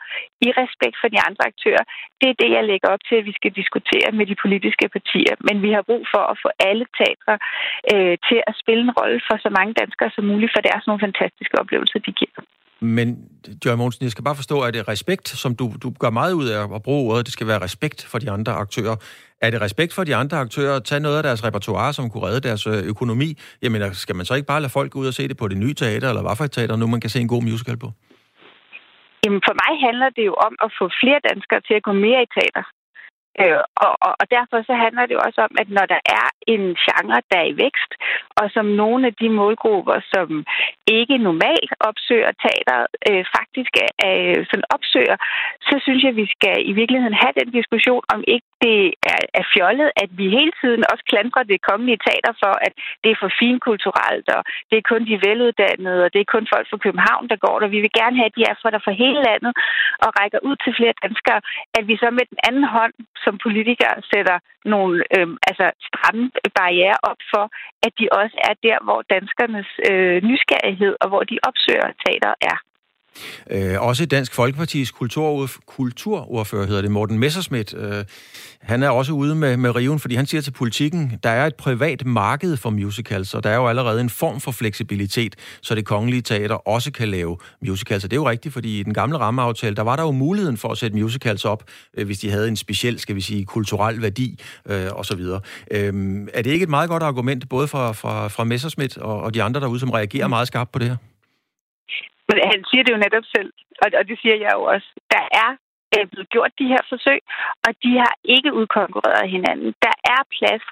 [0.46, 1.84] i respekt for de andre aktører?
[2.20, 5.34] Det er det, jeg lægger op til, at vi skal diskutere med de politiske partier.
[5.46, 7.36] Men vi har brug for at få alle teatre
[7.92, 10.78] øh, til at spille en rolle for så mange danskere som muligt, for det er
[10.80, 12.40] sådan nogle fantastiske oplevelser, de giver.
[12.80, 13.09] Men,
[13.64, 16.46] Joy Mogensen, jeg skal bare forstå, at det respekt, som du, du gør meget ud
[16.55, 18.96] af at bruge ordet, det skal være respekt for de andre aktører.
[19.42, 22.26] Er det respekt for de andre aktører at tage noget af deres repertoire, som kunne
[22.28, 23.28] redde deres øh, økonomi?
[23.62, 25.74] Jamen, skal man så ikke bare lade folk ud og se det på det nye
[25.74, 27.88] teater, eller hvad for et teater, nu man kan se en god musical på?
[29.24, 32.20] Jamen, for mig handler det jo om at få flere danskere til at gå mere
[32.26, 32.64] i teater.
[33.43, 36.26] Øh, og, og, og derfor så handler det jo også om, at når der er
[36.55, 37.93] en genre, der er i vækst,
[38.41, 40.28] og som nogle af de målgrupper, som
[40.99, 45.16] ikke normalt opsøger teater, øh, faktisk er, øh, sådan opsøger,
[45.68, 48.78] så synes jeg, at vi skal i virkeligheden have den diskussion, om ikke det
[49.12, 53.10] er, er fjollet, at vi hele tiden også klandrer det kongelige teater for, at det
[53.10, 56.82] er for finkulturelt, og det er kun de veluddannede, og det er kun folk fra
[56.84, 57.74] København, der går der.
[57.76, 59.52] Vi vil gerne have, at de er for der for hele landet
[60.04, 61.40] og rækker ud til flere danskere,
[61.78, 62.94] at vi så med den anden hånd
[63.24, 64.38] som politikere sætter
[64.74, 66.24] nogle øh, altså stramme
[66.58, 67.44] barriere op for,
[67.86, 72.58] at de også er der, hvor danskernes øh, nysgerrighed og hvor de opsøger teater er.
[73.50, 78.04] Øh, også Dansk Folkepartis kulturordfører, hedder det, Morten Messerschmidt, øh,
[78.60, 81.54] han er også ude med, med riven, fordi han siger til politikken, der er et
[81.54, 85.84] privat marked for musicals, og der er jo allerede en form for fleksibilitet, så det
[85.84, 87.36] kongelige teater også kan lave
[87.66, 88.04] musicals.
[88.04, 90.56] Og det er jo rigtigt, fordi i den gamle rammeaftale, der var der jo muligheden
[90.56, 91.64] for at sætte musicals op,
[91.96, 95.20] øh, hvis de havde en speciel, skal vi sige, kulturel værdi øh, osv.
[95.70, 99.34] Øh, er det ikke et meget godt argument, både fra, fra, fra Messerschmidt og, og
[99.34, 101.13] de andre derude, som reagerer meget skarpt på det her?
[102.29, 103.51] Men han siger det jo netop selv,
[103.83, 104.89] og, og det siger jeg jo også.
[105.14, 105.51] Der er
[106.03, 107.20] er blevet gjort de her forsøg,
[107.66, 109.70] og de har ikke udkonkurreret hinanden.
[109.86, 110.64] Der er plads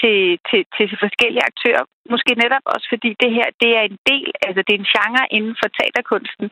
[0.00, 0.18] til,
[0.48, 4.60] til, til forskellige aktører, måske netop også fordi det her det er en del, altså
[4.64, 6.46] det er en genre inden for teaterkunsten,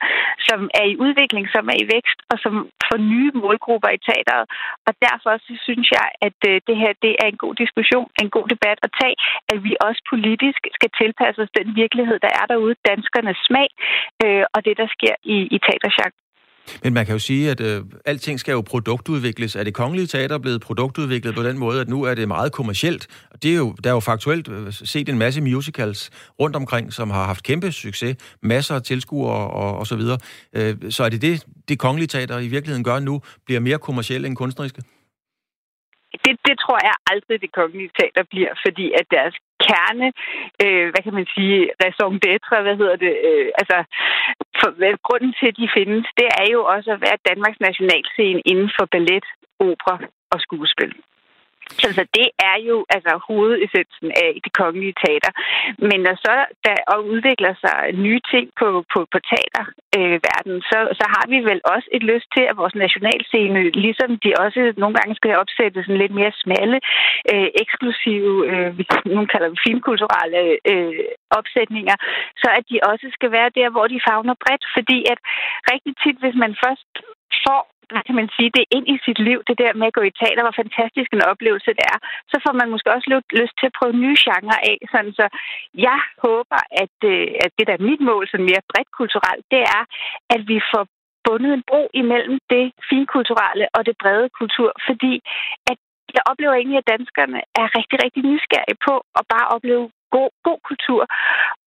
[0.49, 2.55] som er i udvikling, som er i vækst, og som
[2.87, 4.47] får nye målgrupper i teateret.
[4.87, 8.31] Og derfor så synes jeg, at øh, det her det er en god diskussion, en
[8.37, 9.17] god debat at tage,
[9.53, 13.69] at vi også politisk skal tilpasse os den virkelighed, der er derude, danskernes smag,
[14.25, 16.26] øh, og det, der sker i, i teatergenren.
[16.83, 19.57] Men man kan jo sige, at øh, alting skal jo produktudvikles.
[19.57, 23.07] Er det kongelige teater blevet produktudviklet på den måde, at nu er det meget kommercielt?
[23.43, 26.11] Det er jo, der er jo faktuelt øh, set en masse musicals
[26.41, 30.19] rundt omkring, som har haft kæmpe succes, masser af tilskuere og, og så videre.
[30.57, 34.27] Øh, så er det det, det kongelige teater i virkeligheden gør nu, bliver mere kommercielle
[34.29, 34.83] end kunstneriske?
[36.25, 39.35] Det, det tror jeg aldrig, det kongelige teater bliver, fordi at deres
[39.71, 40.07] kerne,
[40.65, 43.79] øh, hvad kan man sige, raison d'etre, hvad hedder det, øh, altså
[44.61, 48.41] for, hvad, grunden til, at de findes, det er jo også at være Danmarks nationalscene
[48.51, 49.27] inden for ballet,
[49.61, 49.97] opera
[50.33, 50.93] og skuespil.
[51.83, 55.33] Så, så det er jo altså hovedessensen af det kongelige teater.
[55.89, 56.35] Men når så
[56.67, 61.39] der og udvikler sig nye ting på, på, på teaterverdenen, øh, så, så har vi
[61.51, 65.83] vel også et lyst til, at vores nationalscene, ligesom de også nogle gange skal opsætte
[65.83, 66.79] sådan lidt mere smalle,
[67.33, 68.71] øh, eksklusive, øh,
[69.15, 70.43] nogle kalder vi filmkulturelle
[70.73, 71.05] øh,
[71.39, 71.97] opsætninger,
[72.43, 74.65] så at de også skal være der, hvor de fagner bredt.
[74.77, 75.19] Fordi at
[75.73, 76.91] rigtig tit, hvis man først
[77.45, 77.63] får
[77.93, 80.17] hvad kan man sige, det ind i sit liv, det der med at gå i
[80.21, 81.99] teater, hvor fantastisk en oplevelse det er,
[82.33, 83.09] så får man måske også
[83.41, 84.79] lyst til at prøve nye genrer af.
[84.93, 85.27] Sådan, så
[85.89, 89.63] jeg håber, at, øh, at det der er mit mål, som mere bredt kulturelt, det
[89.77, 89.83] er,
[90.35, 90.85] at vi får
[91.27, 95.13] bundet en bro imellem det finkulturelle og det brede kultur, fordi
[95.71, 95.79] at
[96.17, 99.85] jeg oplever egentlig, at danskerne er rigtig, rigtig nysgerrige på at bare opleve
[100.17, 101.03] god, god kultur.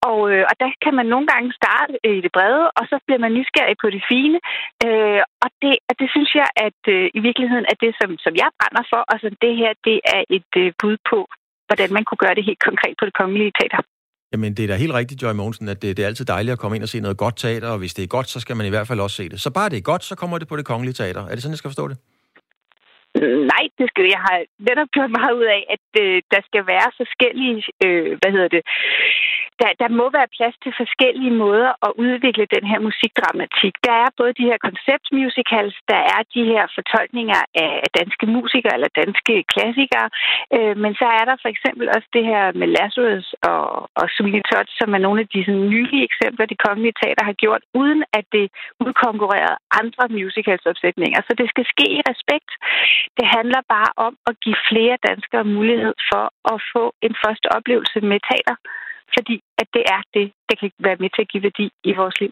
[0.10, 2.96] Og, øh, og der kan man nogle gange starte øh, i det brede, og så
[3.06, 4.38] bliver man nysgerrig på det fine.
[4.86, 8.34] Øh, og det, og det synes jeg, at øh, i virkeligheden er det, som, som
[8.42, 11.20] jeg brænder for, og så det her, det er et øh, bud på,
[11.68, 13.82] hvordan man kunne gøre det helt konkret på det kongelige teater.
[14.34, 16.60] Jamen, det er da helt rigtigt, Joy Mogensen, at det, det er altid dejligt at
[16.60, 18.66] komme ind og se noget godt teater, og hvis det er godt, så skal man
[18.66, 19.42] i hvert fald også se det.
[19.42, 21.22] Så bare det er godt, så kommer det på det kongelige teater.
[21.22, 21.98] Er det sådan, jeg skal forstå det?
[23.54, 26.90] Nej, det skal jeg har netop gjort meget ud af, at øh, der skal være
[27.02, 28.64] forskellige, øh, hvad hedder det,
[29.62, 33.74] der, der må være plads til forskellige måder at udvikle den her musikdramatik.
[33.88, 38.98] Der er både de her konceptmusicals, der er de her fortolkninger af danske musikere eller
[39.02, 40.08] danske klassikere,
[40.56, 43.64] øh, men så er der for eksempel også det her med Lazarus og,
[44.00, 47.38] og Sweeney Todd, som er nogle af de sådan, nylige eksempler, de kongelige teater har
[47.44, 48.46] gjort, uden at det
[48.86, 51.20] udkonkurrerer andre musicalsopsætninger.
[51.28, 52.52] Så det skal ske i respekt.
[53.18, 57.98] Det handler bare om at give flere danskere mulighed for at få en første oplevelse
[58.12, 58.58] med teater
[59.16, 62.20] fordi at det er det, der kan være med til at give værdi i vores
[62.22, 62.32] liv.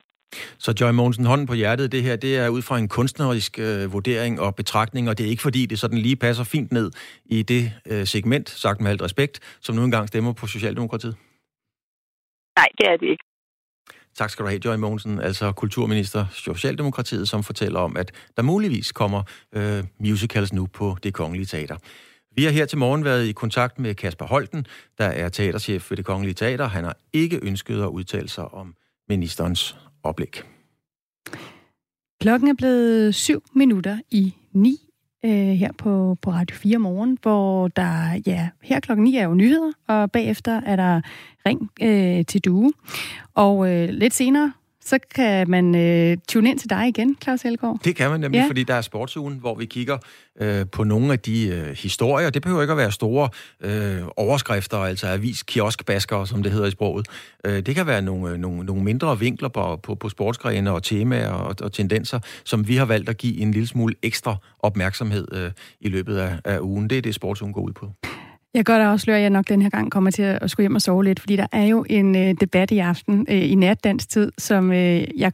[0.57, 3.93] Så Joy Mogensen, hånden på hjertet, det her det er ud fra en kunstnerisk øh,
[3.93, 6.91] vurdering og betragtning, og det er ikke fordi, det sådan lige passer fint ned
[7.25, 11.15] i det øh, segment, sagt med alt respekt, som nu engang stemmer på Socialdemokratiet?
[12.59, 13.23] Nej, det er det ikke.
[14.17, 18.91] Tak skal du have, Joy Mogensen, altså kulturminister Socialdemokratiet, som fortæller om, at der muligvis
[18.91, 21.77] kommer øh, musicals nu på det kongelige teater.
[22.35, 24.65] Vi har her til morgen været i kontakt med Kasper Holten,
[24.97, 26.67] der er teaterchef ved det Kongelige Teater.
[26.67, 28.75] Han har ikke ønsket at udtale sig om
[29.09, 30.41] ministerens oplæg.
[32.21, 34.86] Klokken er blevet syv minutter i ni
[35.27, 39.33] øh, her på, på Radio 4 morgen, hvor der, ja, her klokken 9 er jo
[39.33, 41.01] nyheder, og bagefter er der
[41.45, 42.73] ring øh, til due.
[43.33, 44.53] Og øh, lidt senere,
[44.87, 47.79] så kan man øh, tune ind til dig igen, Claus Helgaard.
[47.83, 48.47] Det kan man nemlig, ja.
[48.47, 49.97] fordi der er sportsugen, hvor vi kigger
[50.41, 52.29] øh, på nogle af de øh, historier.
[52.29, 53.29] Det behøver ikke at være store
[53.61, 57.07] øh, overskrifter, altså avis kioskbasker, som det hedder i sproget.
[57.45, 60.83] Øh, det kan være nogle, øh, nogle, nogle mindre vinkler på, på, på sportsgrene og
[60.83, 65.27] temaer og, og tendenser, som vi har valgt at give en lille smule ekstra opmærksomhed
[65.33, 66.89] øh, i løbet af, af ugen.
[66.89, 67.91] Det er det, sportsugen går ud på.
[68.57, 70.75] Jeg kan da også at jeg nok den her gang kommer til at skulle hjem
[70.75, 74.09] og sove lidt, fordi der er jo en øh, debat i aften øh, i natdansk
[74.09, 75.31] tid, som øh, jeg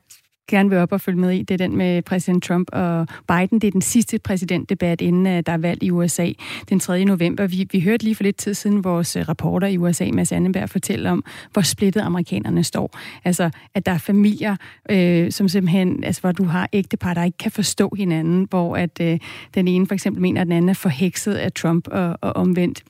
[0.49, 3.59] gerne vil op og følge med i, det er den med præsident Trump og Biden.
[3.59, 6.27] Det er den sidste præsidentdebat, inden øh, der er valg i USA
[6.69, 7.05] den 3.
[7.05, 7.47] november.
[7.47, 10.69] Vi, vi hørte lige for lidt tid siden vores øh, reporter i USA, Mads Annenberg,
[10.69, 12.99] fortælle om, hvor splittet amerikanerne står.
[13.25, 14.55] Altså, at der er familier,
[14.89, 19.01] øh, som simpelthen, altså, hvor du har ægtepar, der ikke kan forstå hinanden, hvor at
[19.01, 19.19] øh,
[19.53, 22.83] den ene for eksempel mener, at den anden er forhekset af Trump og, og omvendt.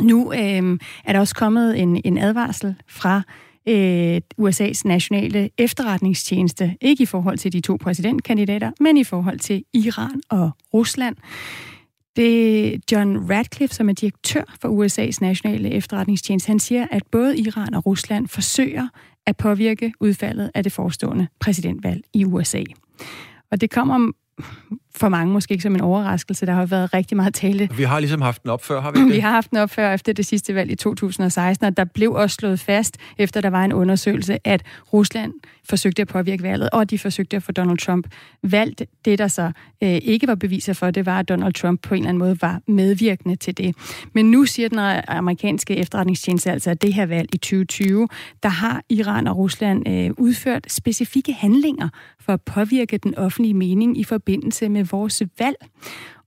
[0.00, 3.22] Nu øh, er der også kommet en, en advarsel fra
[3.68, 9.64] øh, USA's nationale efterretningstjeneste, ikke i forhold til de to præsidentkandidater, men i forhold til
[9.74, 11.16] Iran og Rusland.
[12.16, 16.48] Det er John Radcliffe, som er direktør for USA's nationale efterretningstjeneste.
[16.48, 18.88] Han siger, at både Iran og Rusland forsøger
[19.26, 22.62] at påvirke udfaldet af det forestående præsidentvalg i USA.
[23.50, 24.12] Og det kommer
[24.96, 26.46] for mange måske ikke som en overraskelse.
[26.46, 27.68] Der har været rigtig meget tale.
[27.76, 29.12] Vi har ligesom haft den op før, har vi det?
[29.14, 32.12] Vi har haft den op før efter det sidste valg i 2016, og der blev
[32.12, 34.62] også slået fast, efter der var en undersøgelse, at
[34.92, 35.32] Rusland
[35.68, 38.06] forsøgte at påvirke valget, og de forsøgte at få Donald Trump
[38.42, 38.82] valgt.
[39.04, 39.52] Det, der så
[39.82, 42.42] øh, ikke var beviser for, det var, at Donald Trump på en eller anden måde
[42.42, 43.76] var medvirkende til det.
[44.12, 48.08] Men nu siger den amerikanske efterretningstjeneste altså, at det her valg i 2020,
[48.42, 51.88] der har Iran og Rusland øh, udført specifikke handlinger
[52.20, 55.56] for at påvirke den offentlige mening i forbindelse med vores valg.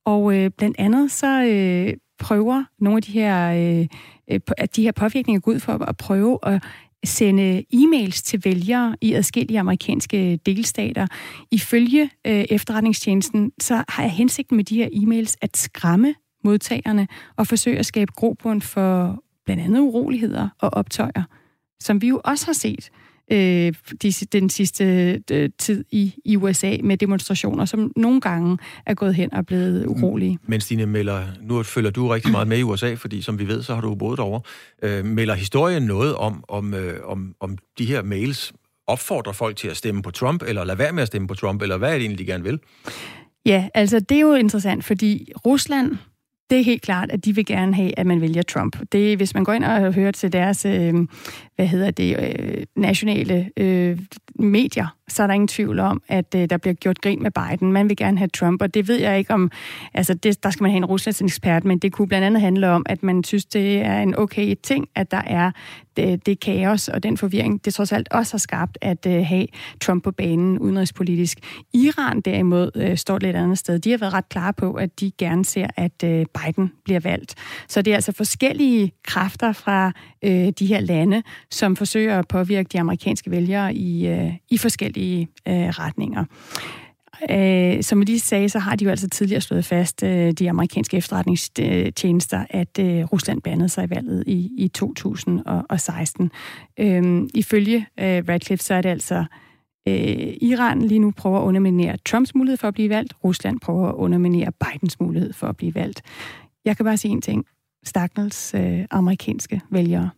[0.05, 3.87] Og øh, blandt andet så øh, prøver nogle af de her, øh,
[4.31, 6.63] øh de her påvirkninger går ud for at prøve at
[7.03, 11.07] sende e-mails til vælgere i adskillige amerikanske delstater.
[11.51, 17.47] Ifølge øh, efterretningstjenesten, så har jeg hensigten med de her e-mails at skræmme modtagerne og
[17.47, 21.23] forsøge at skabe grobund for blandt andet uroligheder og optøjer,
[21.79, 22.89] som vi jo også har set
[23.31, 24.83] øh, de, den sidste
[25.31, 29.85] øh, tid i, i USA med demonstrationer, som nogle gange er gået hen og blevet
[29.85, 30.39] urolige.
[30.47, 33.63] Men Stine melder, nu følger du rigtig meget med i USA, fordi som vi ved,
[33.63, 34.41] så har du boet derovre.
[34.83, 38.53] Øh, melder historien noget om, om, øh, om, om de her mails
[38.87, 41.61] opfordrer folk til at stemme på Trump, eller lade være med at stemme på Trump,
[41.61, 42.59] eller hvad er det egentlig, de gerne vil?
[43.45, 45.97] Ja, altså det er jo interessant, fordi Rusland
[46.49, 48.77] det er helt klart, at de vil gerne have, at man vælger Trump.
[48.91, 50.93] Det, hvis man går ind og hører til deres, øh,
[51.59, 53.99] hvad hedder det, øh, nationale øh,
[54.35, 57.73] medier, så er der ingen tvivl om, at øh, der bliver gjort grin med Biden.
[57.73, 59.51] Man vil gerne have Trump, og det ved jeg ikke om,
[59.93, 62.69] altså det, der skal man have en Ruslands ekspert, men det kunne blandt andet handle
[62.69, 65.51] om, at man synes, det er en okay ting, at der er
[65.97, 69.47] det, det kaos og den forvirring, det trods alt også har skabt at øh, have
[69.81, 71.37] Trump på banen udenrigspolitisk.
[71.73, 73.79] Iran derimod øh, står lidt andet sted.
[73.79, 77.35] De har været ret klare på, at de gerne ser, at øh, Biden bliver valgt.
[77.67, 79.91] Så det er altså forskellige kræfter fra
[80.23, 85.27] øh, de her lande, som forsøger at påvirke de amerikanske vælgere i, øh, i forskellige
[85.47, 86.25] øh, retninger.
[87.29, 90.49] Øh, som vi lige sagde, så har de jo altså tidligere slået fast, øh, de
[90.49, 96.31] amerikanske efterretningstjenester, at øh, Rusland bandede sig i valget i, i 2016.
[96.79, 99.25] Øh, ifølge øh, Radcliffe, så er det altså
[99.87, 103.13] øh, Iran lige nu prøver at underminere Trumps mulighed for at blive valgt.
[103.23, 106.01] Rusland prøver at underminere Bidens mulighed for at blive valgt.
[106.65, 107.45] Jeg kan bare sige en ting.
[107.83, 110.09] Stakkels øh, amerikanske vælgere.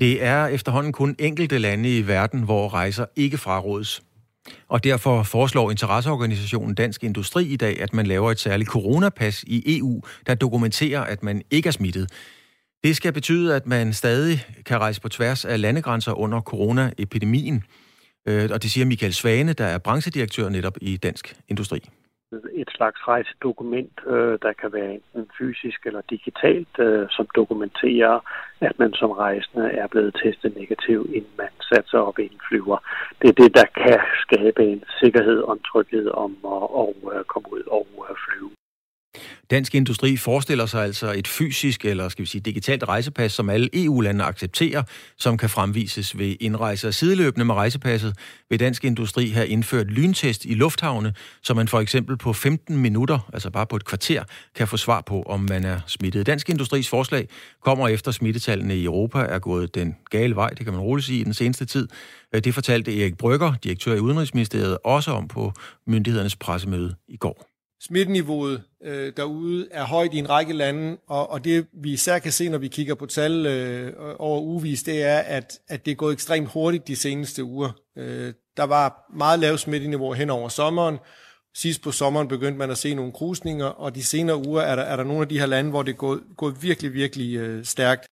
[0.00, 4.02] Det er efterhånden kun enkelte lande i verden, hvor rejser ikke frarådes.
[4.68, 9.78] Og derfor foreslår interesseorganisationen Dansk Industri i dag, at man laver et særligt coronapas i
[9.78, 12.10] EU, der dokumenterer, at man ikke er smittet.
[12.84, 17.62] Det skal betyde, at man stadig kan rejse på tværs af landegrænser under coronaepidemien.
[18.28, 21.80] Øh, og det siger Michael Svane, der er branchedirektør netop i Dansk Industri
[22.32, 28.20] et slags rejsedokument, øh, der kan være enten fysisk eller digitalt, øh, som dokumenterer,
[28.60, 32.40] at man som rejsende er blevet testet negativ, inden man satte sig op i en
[32.48, 32.78] flyver.
[33.22, 37.18] Det er det, der kan skabe en sikkerhed og en tryghed om at, at, at
[37.18, 38.50] øh, komme ud og øh, flyve.
[39.50, 43.68] Dansk Industri forestiller sig altså et fysisk eller skal vi sige digitalt rejsepas, som alle
[43.74, 44.82] EU-lande accepterer,
[45.18, 46.88] som kan fremvises ved indrejse.
[46.88, 48.16] Og sideløbende med rejsepasset
[48.50, 53.30] vil Dansk Industri have indført lyntest i lufthavne, så man for eksempel på 15 minutter,
[53.32, 54.24] altså bare på et kvarter,
[54.54, 56.26] kan få svar på, om man er smittet.
[56.26, 57.28] Dansk Industris forslag
[57.64, 61.20] kommer efter smittetallene i Europa er gået den gale vej, det kan man roligt sige,
[61.20, 61.88] i den seneste tid.
[62.44, 65.52] Det fortalte Erik Brygger, direktør i Udenrigsministeriet, også om på
[65.86, 67.57] myndighedernes pressemøde i går.
[67.80, 72.32] Smitteniveauet øh, derude er højt i en række lande, og, og det vi især kan
[72.32, 75.96] se, når vi kigger på tal øh, over ugevis, det er, at, at det er
[75.96, 77.70] gået ekstremt hurtigt de seneste uger.
[77.96, 80.98] Øh, der var meget lavt smitteniveau hen over sommeren.
[81.54, 84.82] Sidst på sommeren begyndte man at se nogle krusninger, og de senere uger er der,
[84.82, 87.64] er der nogle af de her lande, hvor det er gået, gået virkelig, virkelig øh,
[87.64, 88.06] stærkt.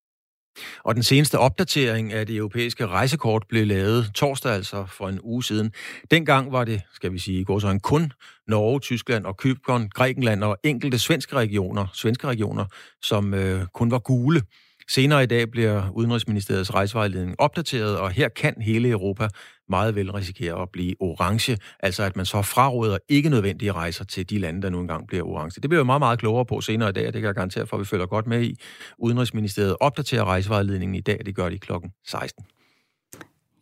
[0.84, 5.44] Og den seneste opdatering af det europæiske rejsekort blev lavet torsdag, altså for en uge
[5.44, 5.72] siden.
[6.10, 8.12] Dengang var det, skal vi sige, går så en kun
[8.48, 12.64] Norge, Tyskland og Cypern, Grækenland og enkelte svenske regioner, svenske regioner
[13.02, 14.42] som øh, kun var gule.
[14.88, 19.28] Senere i dag bliver Udenrigsministeriets rejsevejledning opdateret, og her kan hele Europa
[19.68, 24.30] meget vel risikere at blive orange, altså at man så fraråder ikke nødvendige rejser til
[24.30, 25.60] de lande, der nu engang bliver orange.
[25.60, 27.66] Det bliver jo meget, meget klogere på senere i dag, og det kan jeg garantere
[27.66, 28.58] for, at vi følger godt med i.
[28.98, 32.44] Udenrigsministeriet opdaterer rejsevejledningen i dag, det gør de klokken 16.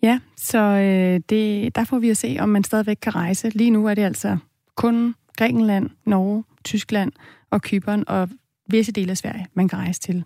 [0.03, 3.49] Ja, så øh, det, der får vi at se, om man stadigvæk kan rejse.
[3.49, 4.37] Lige nu er det altså
[4.77, 7.13] kun Grækenland, Norge, Tyskland
[7.51, 8.29] og Kypern og
[8.67, 10.25] visse dele af Sverige, man kan rejse til.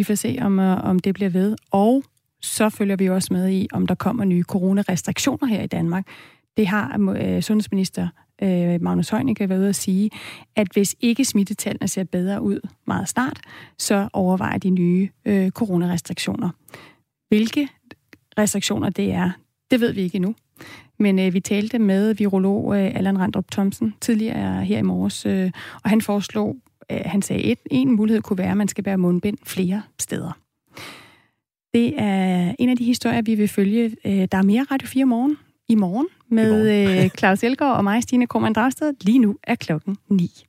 [0.00, 1.56] Vi får se, om, øh, om det bliver ved.
[1.70, 2.02] Og
[2.40, 6.06] så følger vi også med i, om der kommer nye coronarestriktioner her i Danmark.
[6.56, 8.08] Det har øh, sundhedsminister
[8.42, 10.10] øh, Magnus Heunicke været ude at sige,
[10.56, 13.40] at hvis ikke smittetallene ser bedre ud meget snart,
[13.78, 16.50] så overvejer de nye øh, coronarestriktioner.
[17.28, 17.68] Hvilke
[18.38, 19.30] restriktioner det er,
[19.70, 20.34] det ved vi ikke endnu.
[20.98, 25.50] Men øh, vi talte med virolog øh, Allan Randrup Thomsen tidligere her i morges, øh,
[25.84, 26.56] og han foreslog,
[26.90, 30.32] han sagde, at en mulighed kunne være, at man skal bære mundbind flere steder.
[31.74, 33.96] Det er en af de historier, vi vil følge.
[34.04, 35.36] Øh, der er mere Radio 4 morgen
[35.68, 37.04] i morgen med I morgen.
[37.04, 38.94] Øh, Claus Elgaard og mig, Stine Krohmann Dragsted.
[39.00, 40.44] Lige nu er klokken 9.